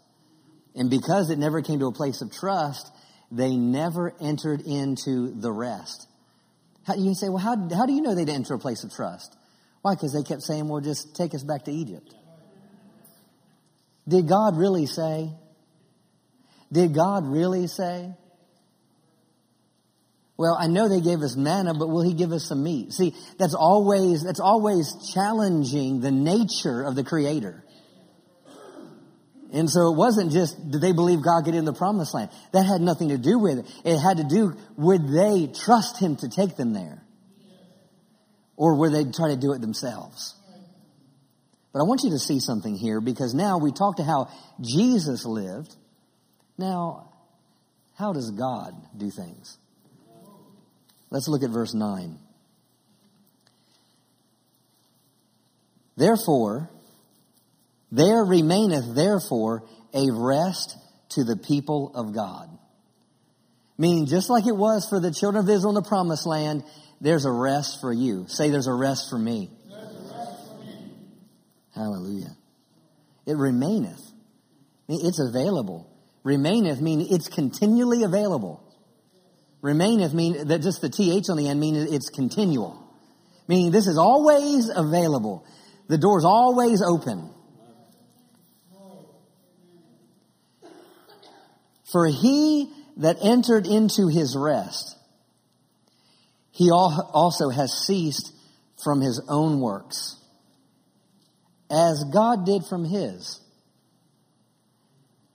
And 0.74 0.88
because 0.88 1.30
it 1.30 1.38
never 1.38 1.60
came 1.60 1.80
to 1.80 1.86
a 1.86 1.92
place 1.92 2.22
of 2.22 2.32
trust, 2.32 2.90
they 3.30 3.56
never 3.56 4.14
entered 4.20 4.62
into 4.62 5.34
the 5.38 5.52
rest. 5.52 6.08
How, 6.86 6.94
you 6.94 7.14
say, 7.14 7.28
well, 7.28 7.38
how, 7.38 7.56
how 7.74 7.86
do 7.86 7.92
you 7.92 8.00
know 8.00 8.14
they 8.14 8.24
didn't 8.24 8.44
enter 8.44 8.54
a 8.54 8.58
place 8.58 8.84
of 8.84 8.92
trust? 8.92 9.36
Why? 9.82 9.94
Because 9.94 10.12
they 10.12 10.22
kept 10.22 10.42
saying, 10.42 10.68
well, 10.68 10.80
just 10.80 11.14
take 11.14 11.34
us 11.34 11.42
back 11.42 11.64
to 11.64 11.72
Egypt. 11.72 12.14
Did 14.08 14.28
God 14.28 14.56
really 14.56 14.86
say, 14.86 15.30
Did 16.72 16.94
God 16.94 17.26
really 17.26 17.66
say? 17.66 18.12
Well, 20.36 20.56
I 20.58 20.66
know 20.66 20.88
they 20.88 21.00
gave 21.00 21.20
us 21.20 21.36
manna, 21.36 21.74
but 21.74 21.88
will 21.88 22.02
he 22.02 22.14
give 22.14 22.32
us 22.32 22.48
some 22.48 22.62
meat? 22.62 22.92
See, 22.92 23.14
that's 23.38 23.54
always, 23.54 24.24
that's 24.24 24.40
always 24.40 25.12
challenging 25.12 26.00
the 26.00 26.10
nature 26.10 26.82
of 26.82 26.94
the 26.94 27.04
creator. 27.04 27.62
And 29.52 29.68
so 29.68 29.92
it 29.92 29.96
wasn't 29.96 30.32
just, 30.32 30.56
did 30.70 30.80
they 30.80 30.92
believe 30.92 31.22
God 31.22 31.44
get 31.44 31.54
in 31.54 31.66
the 31.66 31.74
promised 31.74 32.14
land? 32.14 32.30
That 32.52 32.64
had 32.64 32.80
nothing 32.80 33.10
to 33.10 33.18
do 33.18 33.38
with 33.38 33.58
it. 33.58 33.66
It 33.84 33.98
had 33.98 34.16
to 34.16 34.24
do, 34.24 34.54
would 34.78 35.06
they 35.08 35.52
trust 35.52 36.00
him 36.00 36.16
to 36.16 36.28
take 36.28 36.56
them 36.56 36.72
there? 36.72 37.02
Or 38.56 38.78
would 38.78 38.92
they 38.94 39.04
try 39.04 39.28
to 39.28 39.36
do 39.36 39.52
it 39.52 39.60
themselves? 39.60 40.34
But 41.72 41.80
I 41.80 41.82
want 41.84 42.00
you 42.04 42.10
to 42.10 42.18
see 42.18 42.40
something 42.40 42.74
here 42.74 43.00
because 43.00 43.34
now 43.34 43.58
we 43.58 43.72
talked 43.72 43.98
to 43.98 44.04
how 44.04 44.30
Jesus 44.60 45.26
lived. 45.26 45.74
Now, 46.56 47.12
how 47.98 48.14
does 48.14 48.30
God 48.30 48.74
do 48.96 49.10
things? 49.10 49.58
Let's 51.12 51.28
look 51.28 51.42
at 51.42 51.50
verse 51.50 51.74
9. 51.74 52.18
Therefore, 55.94 56.70
there 57.90 58.24
remaineth 58.24 58.94
therefore 58.94 59.62
a 59.92 60.08
rest 60.10 60.74
to 61.10 61.24
the 61.24 61.36
people 61.36 61.92
of 61.94 62.14
God. 62.14 62.48
Meaning, 63.76 64.06
just 64.06 64.30
like 64.30 64.46
it 64.46 64.56
was 64.56 64.86
for 64.88 65.00
the 65.00 65.12
children 65.12 65.44
of 65.44 65.50
Israel 65.50 65.76
in 65.76 65.82
the 65.82 65.86
promised 65.86 66.26
land, 66.26 66.64
there's 67.02 67.26
a 67.26 67.30
rest 67.30 67.82
for 67.82 67.92
you. 67.92 68.24
Say, 68.28 68.48
there's 68.48 68.66
a 68.66 68.72
rest 68.72 69.10
for 69.10 69.18
me. 69.18 69.50
Rest 69.68 70.48
for 70.48 70.64
me. 70.64 70.94
Hallelujah. 71.74 72.34
It 73.26 73.36
remaineth. 73.36 74.00
It's 74.88 75.20
available. 75.20 75.92
Remaineth 76.24 76.80
mean 76.80 77.06
it's 77.10 77.28
continually 77.28 78.02
available. 78.02 78.61
Remaineth 79.62 80.12
mean 80.12 80.48
that 80.48 80.60
just 80.60 80.80
the 80.80 80.90
th 80.90 81.30
on 81.30 81.36
the 81.36 81.48
end 81.48 81.60
means 81.60 81.90
it's 81.90 82.10
continual. 82.10 82.82
Meaning 83.46 83.70
this 83.70 83.86
is 83.86 83.96
always 83.96 84.68
available. 84.74 85.46
The 85.88 85.98
door's 85.98 86.24
always 86.24 86.82
open. 86.82 87.30
For 91.92 92.06
he 92.06 92.72
that 92.96 93.18
entered 93.22 93.66
into 93.66 94.08
his 94.08 94.36
rest, 94.36 94.96
he 96.50 96.70
also 96.70 97.50
has 97.50 97.72
ceased 97.86 98.32
from 98.82 99.00
his 99.00 99.22
own 99.28 99.60
works, 99.60 100.16
as 101.70 102.04
God 102.12 102.46
did 102.46 102.64
from 102.64 102.84
his. 102.84 103.40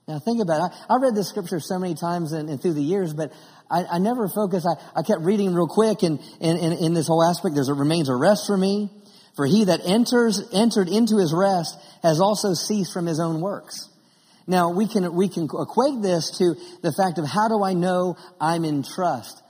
Now 0.08 0.20
think 0.20 0.42
about 0.42 0.72
it. 0.72 0.78
I, 0.90 0.96
I 0.96 0.98
read 1.00 1.16
this 1.16 1.28
scripture 1.28 1.60
so 1.60 1.78
many 1.80 1.94
times 1.94 2.32
and, 2.32 2.50
and 2.50 2.62
through 2.62 2.74
the 2.74 2.84
years, 2.84 3.14
but 3.14 3.34
I, 3.70 3.84
I 3.86 4.00
never 4.00 4.28
focused. 4.28 4.66
I, 4.66 5.00
I, 5.00 5.04
kept 5.04 5.22
reading 5.22 5.54
real 5.54 5.68
quick 5.68 6.04
and 6.04 6.20
in 6.40 6.94
this 6.94 7.08
whole 7.08 7.24
aspect, 7.24 7.56
there's 7.56 7.70
a, 7.70 7.74
remains 7.74 8.10
a 8.10 8.16
rest 8.16 8.48
for 8.48 8.58
me. 8.58 8.90
For 9.36 9.46
he 9.46 9.66
that 9.66 9.82
enters, 9.86 10.42
entered 10.52 10.90
into 10.90 11.18
his 11.18 11.34
rest 11.34 11.78
has 12.02 12.20
also 12.20 12.54
ceased 12.54 12.92
from 12.92 13.06
his 13.06 13.20
own 13.20 13.40
works. 13.40 13.88
Now 14.48 14.72
we 14.72 14.88
can, 14.88 15.14
we 15.14 15.30
can 15.30 15.44
equate 15.44 16.02
this 16.02 16.40
to 16.40 16.56
the 16.82 16.92
fact 16.92 17.20
of 17.20 17.26
how 17.26 17.48
do 17.48 17.64
I 17.64 17.74
know 17.74 18.18
I'm 18.42 18.66
in 18.66 18.84
trust? 18.84 19.42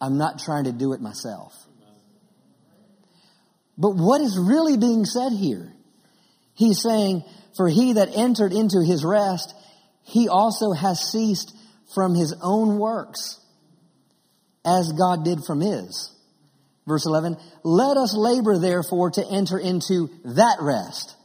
I'm 0.00 0.18
not 0.18 0.40
trying 0.40 0.64
to 0.64 0.72
do 0.72 0.94
it 0.94 1.00
myself. 1.00 1.54
But 3.78 3.90
what 3.90 4.20
is 4.20 4.38
really 4.38 4.76
being 4.76 5.04
said 5.04 5.32
here? 5.32 5.72
He's 6.54 6.82
saying, 6.82 7.22
for 7.56 7.68
he 7.68 7.92
that 7.94 8.16
entered 8.16 8.52
into 8.52 8.82
his 8.82 9.04
rest, 9.04 9.54
he 10.02 10.28
also 10.28 10.72
has 10.72 11.00
ceased 11.12 11.54
from 11.94 12.14
his 12.14 12.34
own 12.42 12.78
works 12.78 13.38
as 14.66 14.92
God 14.92 15.24
did 15.24 15.44
from 15.44 15.60
his. 15.60 16.10
Verse 16.86 17.06
11, 17.06 17.36
let 17.64 17.96
us 17.96 18.14
labor 18.16 18.58
therefore 18.58 19.10
to 19.12 19.26
enter 19.26 19.58
into 19.58 20.10
that 20.24 20.58
rest. 20.60 21.16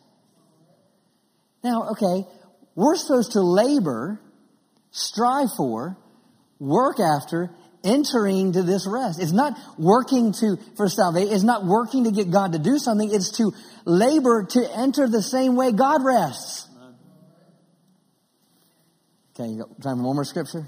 Now, 1.64 1.90
okay, 1.92 2.28
we're 2.76 2.96
supposed 2.96 3.34
to 3.34 3.42
labor, 3.42 4.20
strive 4.92 5.50
for, 5.56 5.98
work 6.60 7.00
after, 7.00 7.52
entering 7.84 8.54
to 8.54 8.64
this 8.64 8.88
rest. 8.88 9.22
It's 9.22 9.32
not 9.32 9.58
working 9.78 10.34
to, 10.34 10.58
for 10.78 10.88
salvation, 10.88 11.34
it's 11.34 11.44
not 11.44 11.66
working 11.66 12.06
to 12.06 12.12
get 12.12 12.32
God 12.32 12.54
to 12.54 12.60
do 12.60 12.78
something, 12.80 13.12
it's 13.12 13.38
to 13.38 13.52
labor 13.86 14.46
to 14.52 14.78
enter 14.78 15.08
the 15.08 15.22
same 15.22 15.56
way 15.56 15.72
God 15.72 16.04
rests. 16.04 16.68
Okay, 19.36 19.50
you 19.50 19.60
got 19.60 19.82
time 19.82 19.98
for 19.98 20.04
one 20.04 20.16
more 20.16 20.26
scripture? 20.26 20.68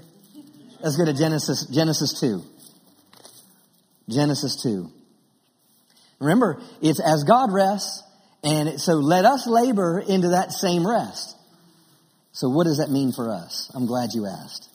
Let's 0.80 0.96
go 0.96 1.04
to 1.04 1.14
Genesis, 1.14 1.66
Genesis 1.66 2.20
2. 2.20 2.42
Genesis 4.08 4.62
2. 4.62 4.90
Remember, 6.20 6.60
it's 6.80 7.00
as 7.00 7.24
God 7.24 7.52
rests, 7.52 8.02
and 8.42 8.80
so 8.80 8.94
let 8.94 9.24
us 9.24 9.46
labor 9.46 9.98
into 10.06 10.28
that 10.28 10.52
same 10.52 10.86
rest. 10.86 11.36
So 12.32 12.48
what 12.48 12.64
does 12.64 12.78
that 12.78 12.90
mean 12.90 13.12
for 13.12 13.30
us? 13.30 13.70
I'm 13.74 13.86
glad 13.86 14.10
you 14.12 14.26
asked. 14.26 14.68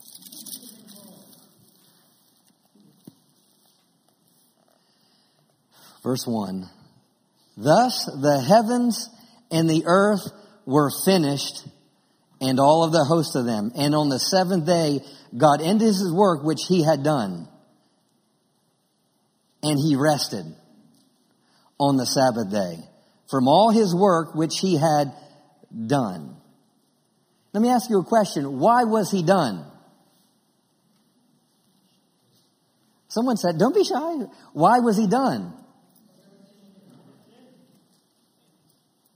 Verse 6.02 6.26
1. 6.26 6.68
Thus 7.56 8.06
the 8.06 8.40
heavens 8.40 9.10
and 9.50 9.68
the 9.68 9.84
earth 9.86 10.26
were 10.64 10.90
finished 11.04 11.66
and 12.40 12.58
all 12.58 12.84
of 12.84 12.92
the 12.92 13.04
host 13.04 13.36
of 13.36 13.44
them. 13.44 13.72
And 13.76 13.94
on 13.94 14.08
the 14.08 14.18
seventh 14.18 14.64
day, 14.64 15.00
God 15.36 15.60
ended 15.60 15.88
his 15.88 16.12
work 16.12 16.42
which 16.42 16.62
he 16.66 16.82
had 16.82 17.02
done. 17.02 17.48
And 19.62 19.78
he 19.78 19.96
rested 19.96 20.46
on 21.78 21.96
the 21.96 22.06
Sabbath 22.06 22.50
day 22.50 22.76
from 23.30 23.46
all 23.46 23.70
his 23.70 23.94
work 23.94 24.34
which 24.34 24.58
he 24.60 24.76
had 24.76 25.12
done. 25.86 26.36
Let 27.52 27.62
me 27.62 27.68
ask 27.68 27.90
you 27.90 28.00
a 28.00 28.04
question. 28.04 28.58
Why 28.58 28.84
was 28.84 29.10
he 29.10 29.22
done? 29.22 29.64
Someone 33.08 33.36
said, 33.36 33.58
don't 33.58 33.74
be 33.74 33.84
shy. 33.84 34.14
Why 34.52 34.78
was 34.78 34.96
he 34.96 35.08
done? 35.08 35.52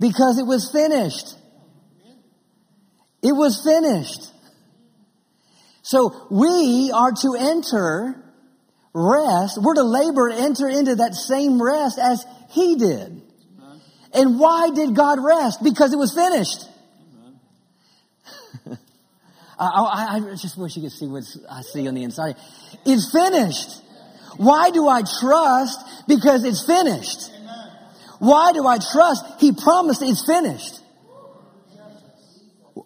Because 0.01 0.39
it 0.39 0.47
was 0.47 0.71
finished. 0.71 1.37
It 3.23 3.33
was 3.33 3.63
finished. 3.63 4.33
So 5.83 6.27
we 6.31 6.91
are 6.93 7.13
to 7.13 7.37
enter 7.39 8.24
rest. 8.95 9.61
We're 9.61 9.75
to 9.75 9.83
labor 9.83 10.29
and 10.29 10.39
enter 10.39 10.69
into 10.69 10.97
that 10.97 11.15
same 11.15 11.61
rest 11.61 11.99
as 11.99 12.25
he 12.51 12.77
did. 12.77 13.21
And 14.15 14.39
why 14.39 14.71
did 14.71 14.95
God 14.95 15.19
rest? 15.21 15.63
Because 15.63 15.93
it 15.93 15.97
was 15.97 16.15
finished. 16.15 16.69
I, 19.59 20.21
I, 20.23 20.35
just 20.37 20.57
wish 20.57 20.77
you 20.77 20.83
could 20.83 20.93
see 20.93 21.09
what 21.09 21.25
I 21.51 21.63
see 21.63 21.89
on 21.89 21.95
the 21.95 22.05
inside. 22.05 22.37
It's 22.87 23.11
finished. 23.11 23.83
Why 24.37 24.71
do 24.71 24.89
I 24.89 25.03
trust? 25.21 25.81
Because 26.07 26.45
it's 26.45 26.65
finished. 26.65 27.33
Why 28.21 28.53
do 28.53 28.67
I 28.67 28.79
trust? 28.79 29.25
He 29.41 29.53
promised 29.53 30.01
it's 30.03 30.25
finished. 30.25 30.81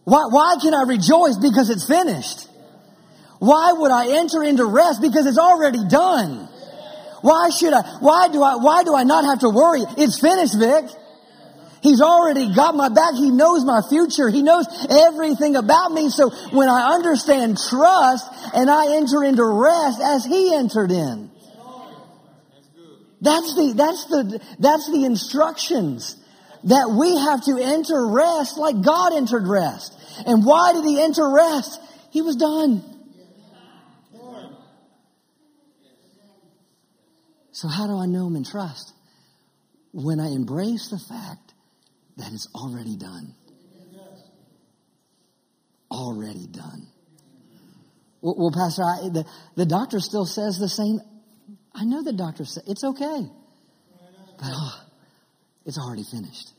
Why, 0.05 0.25
why 0.31 0.57
can 0.61 0.75
I 0.75 0.83
rejoice? 0.83 1.37
Because 1.37 1.69
it's 1.69 1.87
finished. 1.87 2.48
Why 3.39 3.73
would 3.73 3.91
I 3.91 4.19
enter 4.19 4.43
into 4.43 4.65
rest? 4.65 5.01
Because 5.01 5.27
it's 5.27 5.39
already 5.39 5.87
done. 5.89 6.49
Why 7.23 7.51
should 7.51 7.73
I, 7.73 7.83
why 8.01 8.29
do 8.29 8.43
I, 8.43 8.57
why 8.57 8.85
do 8.85 8.95
I 8.95 9.05
not 9.05 9.25
have 9.25 9.41
to 9.41 9.51
worry? 9.51 9.83
It's 9.97 10.21
finished, 10.21 10.59
Vic. 10.59 10.85
He's 11.81 12.01
already 12.01 12.53
got 12.53 12.75
my 12.75 12.89
back. 12.89 13.15
He 13.15 13.31
knows 13.31 13.65
my 13.65 13.83
future. 13.89 14.29
He 14.29 14.43
knows 14.43 14.67
everything 14.91 15.55
about 15.57 15.93
me. 15.93 16.11
So 16.11 16.31
when 16.51 16.69
I 16.69 16.95
understand 16.95 17.59
trust 17.71 18.27
and 18.55 18.69
I 18.69 18.97
enter 18.97 19.23
into 19.23 19.45
rest 19.45 20.01
as 20.01 20.25
he 20.25 20.55
entered 20.55 20.91
in. 20.91 21.31
That's 23.21 23.55
the, 23.55 23.73
that's 23.77 24.05
the, 24.07 24.41
that's 24.59 24.91
the 24.91 25.05
instructions 25.05 26.17
that 26.65 26.91
we 26.91 27.17
have 27.17 27.45
to 27.45 27.59
enter 27.61 28.07
rest 28.07 28.59
like 28.59 28.81
God 28.81 29.13
entered 29.13 29.47
rest. 29.47 29.97
And 30.27 30.45
why 30.45 30.73
did 30.73 30.85
he 30.85 31.01
enter 31.01 31.29
rest? 31.29 31.81
He 32.11 32.23
was 32.23 32.37
done. 32.37 32.98
So 37.59 37.67
how 37.67 37.89
do 37.89 37.99
I 37.99 38.07
know 38.07 38.29
him 38.29 38.37
and 38.37 38.47
trust? 38.47 38.93
When 39.91 40.21
I 40.21 40.29
embrace 40.29 40.91
the 40.91 41.01
fact 41.13 41.55
that 42.17 42.33
it's 42.33 42.47
already 42.55 42.97
done. 42.97 43.35
Already 45.91 46.47
done. 46.47 46.87
Well, 48.21 48.37
well 48.39 48.53
Pastor, 48.55 48.83
I, 48.83 49.09
the, 49.09 49.25
the 49.57 49.67
doctor 49.67 49.99
still 49.99 50.25
says 50.25 50.59
the 50.61 50.69
same. 50.69 51.01
I 51.75 51.83
know 51.83 52.05
the 52.05 52.13
doctor 52.13 52.45
says 52.45 52.63
it's 52.69 52.85
okay. 52.85 53.27
But 54.39 54.51
oh, 54.53 54.81
it's 55.67 55.79
already 55.79 56.05
finished. 56.05 56.53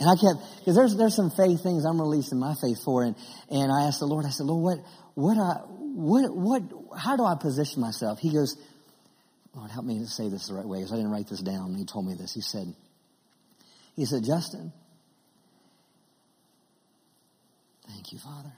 And 0.00 0.10
I 0.10 0.14
kept, 0.16 0.58
because 0.58 0.74
there's, 0.74 0.96
there's 0.96 1.14
some 1.14 1.30
faith 1.30 1.62
things 1.62 1.84
I'm 1.84 2.00
releasing 2.00 2.40
my 2.40 2.54
faith 2.60 2.82
for. 2.84 3.04
And, 3.04 3.14
and 3.48 3.70
I 3.70 3.86
asked 3.86 4.00
the 4.00 4.06
Lord, 4.06 4.26
I 4.26 4.30
said, 4.30 4.46
Lord, 4.46 4.64
what, 4.64 4.84
what, 5.14 5.38
I, 5.38 5.60
what, 5.68 6.34
what, 6.34 6.62
how 6.98 7.16
do 7.16 7.24
I 7.24 7.36
position 7.40 7.80
myself? 7.80 8.18
He 8.18 8.32
goes, 8.32 8.56
Lord, 9.54 9.70
help 9.70 9.84
me 9.84 9.98
to 9.98 10.06
say 10.06 10.28
this 10.28 10.48
the 10.48 10.54
right 10.54 10.66
way 10.66 10.78
because 10.78 10.92
I 10.92 10.96
didn't 10.96 11.10
write 11.10 11.28
this 11.28 11.42
down. 11.42 11.74
He 11.74 11.84
told 11.84 12.06
me 12.06 12.14
this. 12.14 12.32
He 12.32 12.40
said, 12.40 12.74
he 13.94 14.06
said, 14.06 14.24
Justin, 14.24 14.72
thank 17.86 18.12
you, 18.12 18.18
Father. 18.18 18.52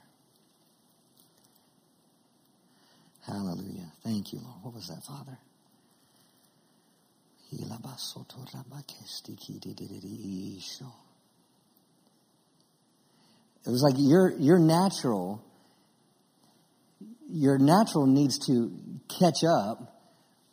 Hallelujah. 3.25 3.91
Thank 4.03 4.31
you, 4.31 4.39
Lord. 4.39 4.57
What 4.61 4.73
was 4.75 4.87
that, 4.87 5.03
Father? 5.05 5.37
It 13.65 13.69
was 13.69 13.81
like 13.81 13.95
your, 13.97 14.31
your 14.37 14.59
natural, 14.59 15.43
your 17.29 17.57
natural 17.57 18.05
needs 18.05 18.37
to 18.47 18.71
catch 19.19 19.43
up 19.43 19.94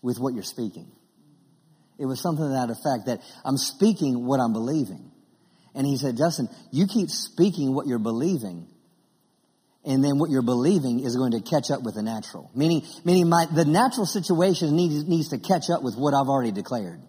with 0.03 0.19
what 0.19 0.35
you're 0.35 0.43
speaking. 0.43 0.91
It 1.99 2.07
was 2.07 2.21
something 2.21 2.45
to 2.45 2.51
that 2.51 2.71
effect 2.71 3.07
that 3.07 3.21
I'm 3.45 3.57
speaking 3.57 4.27
what 4.27 4.41
I'm 4.41 4.53
believing. 4.53 5.11
And 5.75 5.87
he 5.87 5.97
said, 5.97 6.17
Justin, 6.17 6.49
you 6.71 6.87
keep 6.87 7.09
speaking 7.09 7.75
what 7.75 7.87
you're 7.87 7.99
believing. 7.99 8.67
And 9.85 10.05
then 10.05 10.19
what 10.19 10.31
you're 10.31 10.43
believing 10.43 11.01
is 11.01 11.17
going 11.17 11.33
to 11.33 11.41
catch 11.41 11.71
up 11.71 11.83
with 11.83 11.95
the 11.95 12.03
natural. 12.03 12.51
Meaning, 12.55 12.83
meaning 13.05 13.29
my, 13.29 13.47
the 13.53 13.65
natural 13.65 14.07
situation 14.07 14.77
needs, 14.77 15.07
needs 15.07 15.31
to 15.31 15.39
catch 15.39 15.71
up 15.71 15.83
with 15.83 15.97
what 15.97 16.15
I've 16.15 16.29
already 16.29 16.53
declared. 16.53 17.01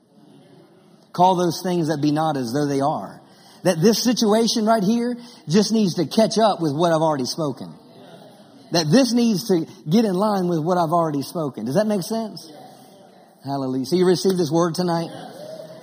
Call 1.12 1.36
those 1.36 1.62
things 1.64 1.90
that 1.90 2.02
be 2.02 2.12
not 2.12 2.36
as 2.36 2.52
though 2.54 2.68
they 2.68 2.82
are. 2.82 3.22
That 3.64 3.80
this 3.80 4.04
situation 4.04 4.66
right 4.66 4.84
here 4.84 5.16
just 5.48 5.72
needs 5.72 5.96
to 5.96 6.06
catch 6.06 6.38
up 6.38 6.60
with 6.60 6.74
what 6.74 6.92
I've 6.92 7.02
already 7.02 7.26
spoken. 7.26 7.74
That 8.72 8.90
this 8.92 9.14
needs 9.14 9.48
to 9.50 9.66
get 9.88 10.04
in 10.06 10.16
line 10.16 10.48
with 10.48 10.60
what 10.60 10.78
I've 10.78 10.92
already 10.92 11.22
spoken. 11.22 11.66
Does 11.66 11.76
that 11.76 11.86
make 11.86 12.02
sense? 12.02 12.52
Hallelujah. 13.44 13.86
So 13.86 13.96
you 13.98 14.06
received 14.06 14.38
this 14.38 14.50
word 14.52 14.74
tonight? 14.74 15.10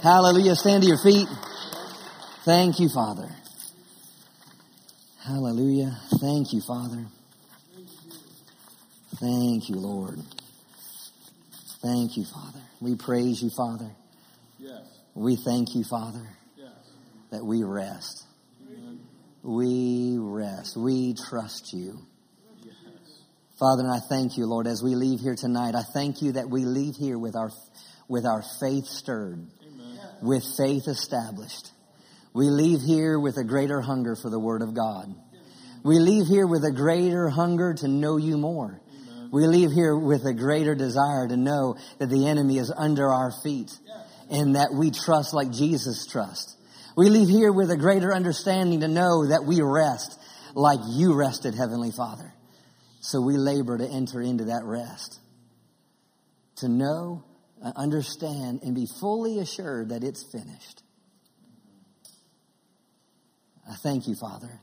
Hallelujah. 0.02 0.54
Stand 0.54 0.82
to 0.82 0.88
your 0.88 0.98
feet. 0.98 1.28
Thank 2.44 2.80
you, 2.80 2.88
Father. 2.88 3.28
Hallelujah. 5.22 5.98
Thank 6.20 6.54
you, 6.54 6.62
Father. 6.66 7.04
Thank 9.16 9.68
you, 9.68 9.76
Lord. 9.76 10.18
Thank 11.82 12.16
you, 12.16 12.24
Father. 12.24 12.60
We 12.80 12.96
praise 12.96 13.42
you, 13.42 13.50
Father. 13.54 13.90
Yes. 14.58 14.80
We 15.14 15.36
thank 15.36 15.74
you, 15.74 15.84
Father, 15.84 16.26
Yes. 16.56 16.70
that 17.30 17.44
we 17.44 17.62
rest. 17.62 18.24
Amen. 18.66 19.00
We 19.42 20.16
rest. 20.18 20.76
We 20.78 21.14
trust 21.28 21.74
you. 21.74 21.98
Father, 23.60 23.82
and 23.82 23.92
I 23.92 23.98
thank 23.98 24.38
you, 24.38 24.46
Lord, 24.46 24.66
as 24.66 24.82
we 24.82 24.94
leave 24.94 25.20
here 25.20 25.34
tonight. 25.36 25.74
I 25.74 25.82
thank 25.82 26.22
you 26.22 26.32
that 26.32 26.48
we 26.48 26.64
leave 26.64 26.96
here 26.96 27.18
with 27.18 27.36
our, 27.36 27.50
with 28.08 28.24
our 28.24 28.42
faith 28.58 28.86
stirred, 28.86 29.46
Amen. 29.62 29.98
with 30.22 30.42
faith 30.56 30.88
established. 30.88 31.70
We 32.32 32.46
leave 32.46 32.80
here 32.80 33.20
with 33.20 33.36
a 33.36 33.44
greater 33.44 33.82
hunger 33.82 34.16
for 34.16 34.30
the 34.30 34.38
Word 34.38 34.62
of 34.62 34.72
God. 34.72 35.14
We 35.84 35.98
leave 35.98 36.26
here 36.26 36.46
with 36.46 36.64
a 36.64 36.72
greater 36.72 37.28
hunger 37.28 37.74
to 37.74 37.88
know 37.88 38.16
you 38.16 38.38
more. 38.38 38.80
We 39.30 39.46
leave 39.46 39.72
here 39.72 39.94
with 39.94 40.24
a 40.24 40.32
greater 40.32 40.74
desire 40.74 41.28
to 41.28 41.36
know 41.36 41.76
that 41.98 42.08
the 42.08 42.28
enemy 42.28 42.56
is 42.56 42.72
under 42.74 43.12
our 43.12 43.30
feet 43.44 43.70
and 44.30 44.56
that 44.56 44.72
we 44.72 44.90
trust 44.90 45.34
like 45.34 45.50
Jesus 45.52 46.06
trusts. 46.06 46.56
We 46.96 47.10
leave 47.10 47.28
here 47.28 47.52
with 47.52 47.70
a 47.70 47.76
greater 47.76 48.14
understanding 48.14 48.80
to 48.80 48.88
know 48.88 49.26
that 49.26 49.44
we 49.44 49.60
rest 49.60 50.18
like 50.54 50.80
you 50.88 51.14
rested, 51.14 51.54
Heavenly 51.54 51.90
Father. 51.90 52.32
So 53.00 53.20
we 53.20 53.36
labor 53.36 53.78
to 53.78 53.88
enter 53.88 54.20
into 54.20 54.44
that 54.44 54.62
rest. 54.64 55.20
To 56.56 56.68
know, 56.68 57.24
uh, 57.64 57.72
understand, 57.74 58.60
and 58.62 58.74
be 58.74 58.86
fully 59.00 59.38
assured 59.38 59.88
that 59.88 60.04
it's 60.04 60.22
finished. 60.30 60.82
I 63.68 63.74
thank 63.82 64.06
you, 64.06 64.14
Father, 64.20 64.60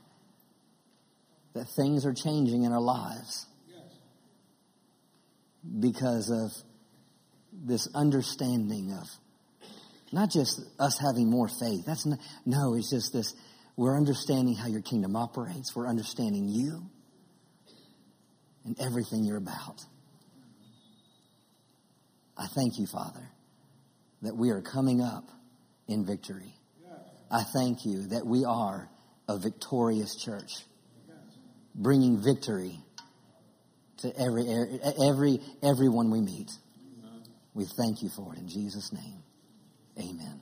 that 1.54 1.66
things 1.76 2.06
are 2.06 2.14
changing 2.14 2.62
in 2.62 2.72
our 2.72 2.80
lives 2.80 3.46
because 5.80 6.30
of 6.30 6.52
this 7.52 7.88
understanding 7.94 8.92
of 8.92 9.08
not 10.12 10.30
just 10.30 10.60
us 10.78 10.98
having 10.98 11.28
more 11.28 11.48
faith. 11.48 11.84
That's 11.84 12.06
not, 12.06 12.18
no, 12.46 12.74
it's 12.74 12.90
just 12.90 13.12
this. 13.12 13.34
We're 13.76 13.96
understanding 13.96 14.54
how 14.54 14.68
your 14.68 14.82
kingdom 14.82 15.16
operates. 15.16 15.74
We're 15.74 15.88
understanding 15.88 16.48
you 16.48 16.88
and 18.68 18.78
everything 18.80 19.24
you're 19.24 19.38
about. 19.38 19.80
I 22.36 22.46
thank 22.54 22.78
you, 22.78 22.86
Father, 22.86 23.26
that 24.22 24.36
we 24.36 24.50
are 24.50 24.60
coming 24.60 25.00
up 25.00 25.24
in 25.88 26.06
victory. 26.06 26.54
I 27.30 27.42
thank 27.54 27.84
you 27.84 28.08
that 28.08 28.26
we 28.26 28.44
are 28.44 28.88
a 29.28 29.38
victorious 29.38 30.16
church, 30.16 30.52
bringing 31.74 32.22
victory 32.22 32.78
to 33.98 34.08
every, 34.08 34.46
every, 35.02 35.40
everyone 35.62 36.10
we 36.10 36.20
meet. 36.20 36.50
We 37.54 37.64
thank 37.76 38.02
you 38.02 38.10
for 38.14 38.34
it 38.34 38.38
in 38.38 38.48
Jesus' 38.48 38.92
name. 38.92 39.22
Amen. 39.98 40.40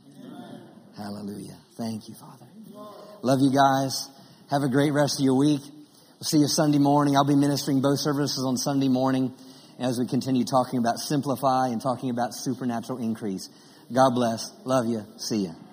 Hallelujah. 0.97 1.57
Thank 1.77 2.09
you, 2.09 2.15
Father. 2.15 2.47
Love 3.23 3.39
you 3.41 3.51
guys. 3.51 4.09
Have 4.51 4.63
a 4.63 4.69
great 4.69 4.93
rest 4.93 5.19
of 5.19 5.25
your 5.25 5.39
week. 5.39 5.63
See 6.23 6.39
you 6.39 6.49
Sunday 6.49 6.79
morning. 6.79 7.15
I'll 7.15 7.27
be 7.27 7.37
ministering 7.37 7.83
both 7.83 7.99
services 7.99 8.43
on 8.43 8.57
Sunday 8.57 8.89
morning 8.89 9.35
as 9.79 9.99
we 9.99 10.07
continue 10.07 10.45
talking 10.45 10.79
about 10.79 10.99
simplify 10.99 11.69
and 11.69 11.81
talking 11.81 12.09
about 12.09 12.33
supernatural 12.33 12.99
increase. 13.03 13.51
God 13.93 14.15
bless. 14.15 14.51
Love 14.65 14.87
you. 14.87 15.05
See 15.19 15.45
you. 15.45 15.66